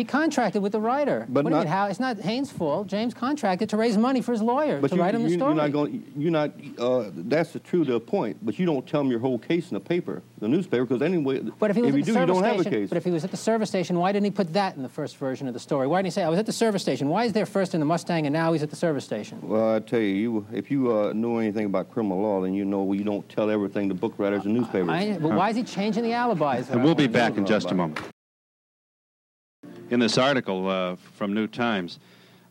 [0.00, 1.26] He contracted with the writer.
[1.28, 1.84] But what do you mean, how?
[1.84, 2.86] It's not Hanes' fault.
[2.86, 5.34] James contracted to raise money for his lawyer But to you, write him the you,
[5.36, 5.50] story.
[5.52, 6.12] you're not going.
[6.16, 6.52] You're not.
[6.78, 8.38] Uh, that's the true to a point.
[8.40, 11.40] But you don't tell him your whole case in the paper, the newspaper, because anyway,
[11.58, 12.88] But if he was you at the do, you service don't have a station, case.
[12.88, 14.88] but if he was at the service station, why didn't he put that in the
[14.88, 15.86] first version of the story?
[15.86, 17.10] Why didn't he say, "I was at the service station"?
[17.10, 19.38] Why is there first in the Mustang and now he's at the service station?
[19.42, 22.64] Well, I tell you, you if you uh, know anything about criminal law, then you
[22.64, 24.88] know you don't tell everything to book writers and newspapers.
[24.88, 26.70] I, but why is he changing the alibis?
[26.70, 28.00] And we'll be back in just a moment.
[29.90, 31.98] In this article uh, from New Times,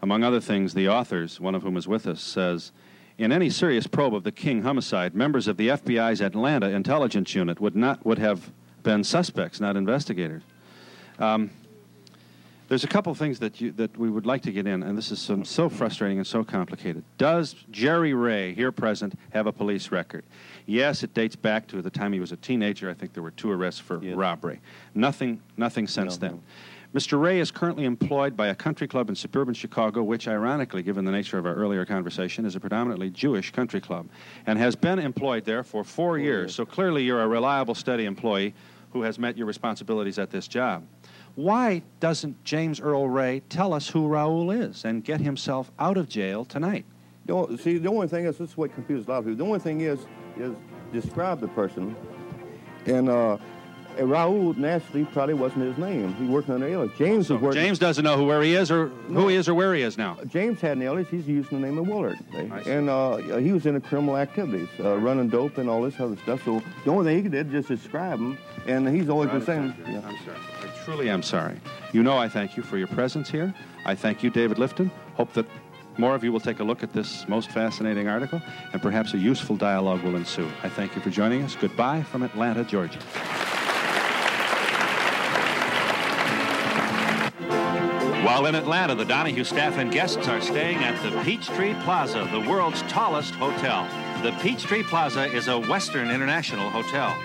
[0.02, 2.74] among other things, the authors, one of whom is with us, says
[3.18, 7.62] in any serious probe of the King homicide, members of the FBI's Atlanta intelligence unit
[7.62, 8.52] would not would have
[8.84, 10.44] been suspects, not investigators.
[11.18, 11.50] Um,
[12.68, 15.10] there's a couple things that you, that we would like to get in, and this
[15.10, 17.06] is so, so frustrating and so complicated.
[17.18, 20.26] Does Jerry Ray, here present, have a police record?
[20.66, 22.90] Yes, it dates back to the time he was a teenager.
[22.90, 24.60] I think there were two arrests for robbery.
[24.94, 26.42] Nothing, nothing since then.
[26.94, 27.22] Mr.
[27.22, 31.12] Ray is currently employed by a country club in suburban Chicago, which, ironically, given the
[31.12, 34.10] nature of our earlier conversation, is a predominantly Jewish country club,
[34.48, 36.56] and has been employed there for four years.
[36.56, 38.56] So clearly, you're a reliable, steady employee
[38.92, 40.84] who has met your responsibilities at this job.
[41.36, 46.10] Why doesn't James Earl Ray tell us who Raoul is and get himself out of
[46.10, 46.86] jail tonight?
[47.28, 49.38] The only- see, the only thing is this is what confuses a lot of people.
[49.38, 50.08] The only thing is
[50.40, 50.56] is
[50.92, 51.96] describe the person,
[52.88, 53.42] and uh, and
[54.02, 56.14] Raoul naturally probably wasn't his name.
[56.16, 56.98] He worked under alias.
[56.98, 57.62] James was working.
[57.62, 59.98] James doesn't know who where he is or who he is or where he is
[59.98, 60.18] now.
[60.28, 61.08] James had an alias.
[61.10, 65.30] He's using the name of Willard, and uh, he was into criminal activities, uh, running
[65.30, 66.44] dope and all this other stuff.
[66.46, 68.38] So the only thing he did just describe him,
[68.68, 69.76] and he's always been saying.
[69.88, 70.02] Yeah.
[70.06, 70.38] I'm sorry.
[70.62, 71.60] I truly am sorry.
[71.92, 73.54] You know I thank you for your presence here.
[73.86, 74.92] I thank you, David Lifton.
[75.16, 75.46] Hope that
[75.98, 78.42] more of you will take a look at this most fascinating article,
[78.72, 80.50] and perhaps a useful dialogue will ensue.
[80.64, 81.58] I thank you for joining us.
[81.60, 83.00] Goodbye from Atlanta, Georgia.
[88.30, 92.48] While in Atlanta, the Donahue staff and guests are staying at the Peachtree Plaza, the
[92.48, 93.88] world's tallest hotel.
[94.22, 97.18] The Peachtree Plaza is a Western International hotel.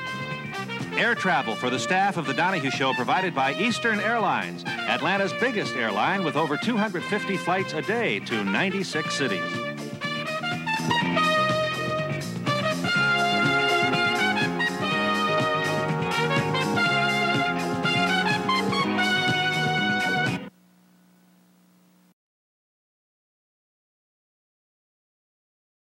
[0.97, 5.77] Air travel for the staff of the Donahue Show provided by Eastern Airlines, Atlanta's biggest
[5.77, 9.64] airline with over 250 flights a day to 96 cities.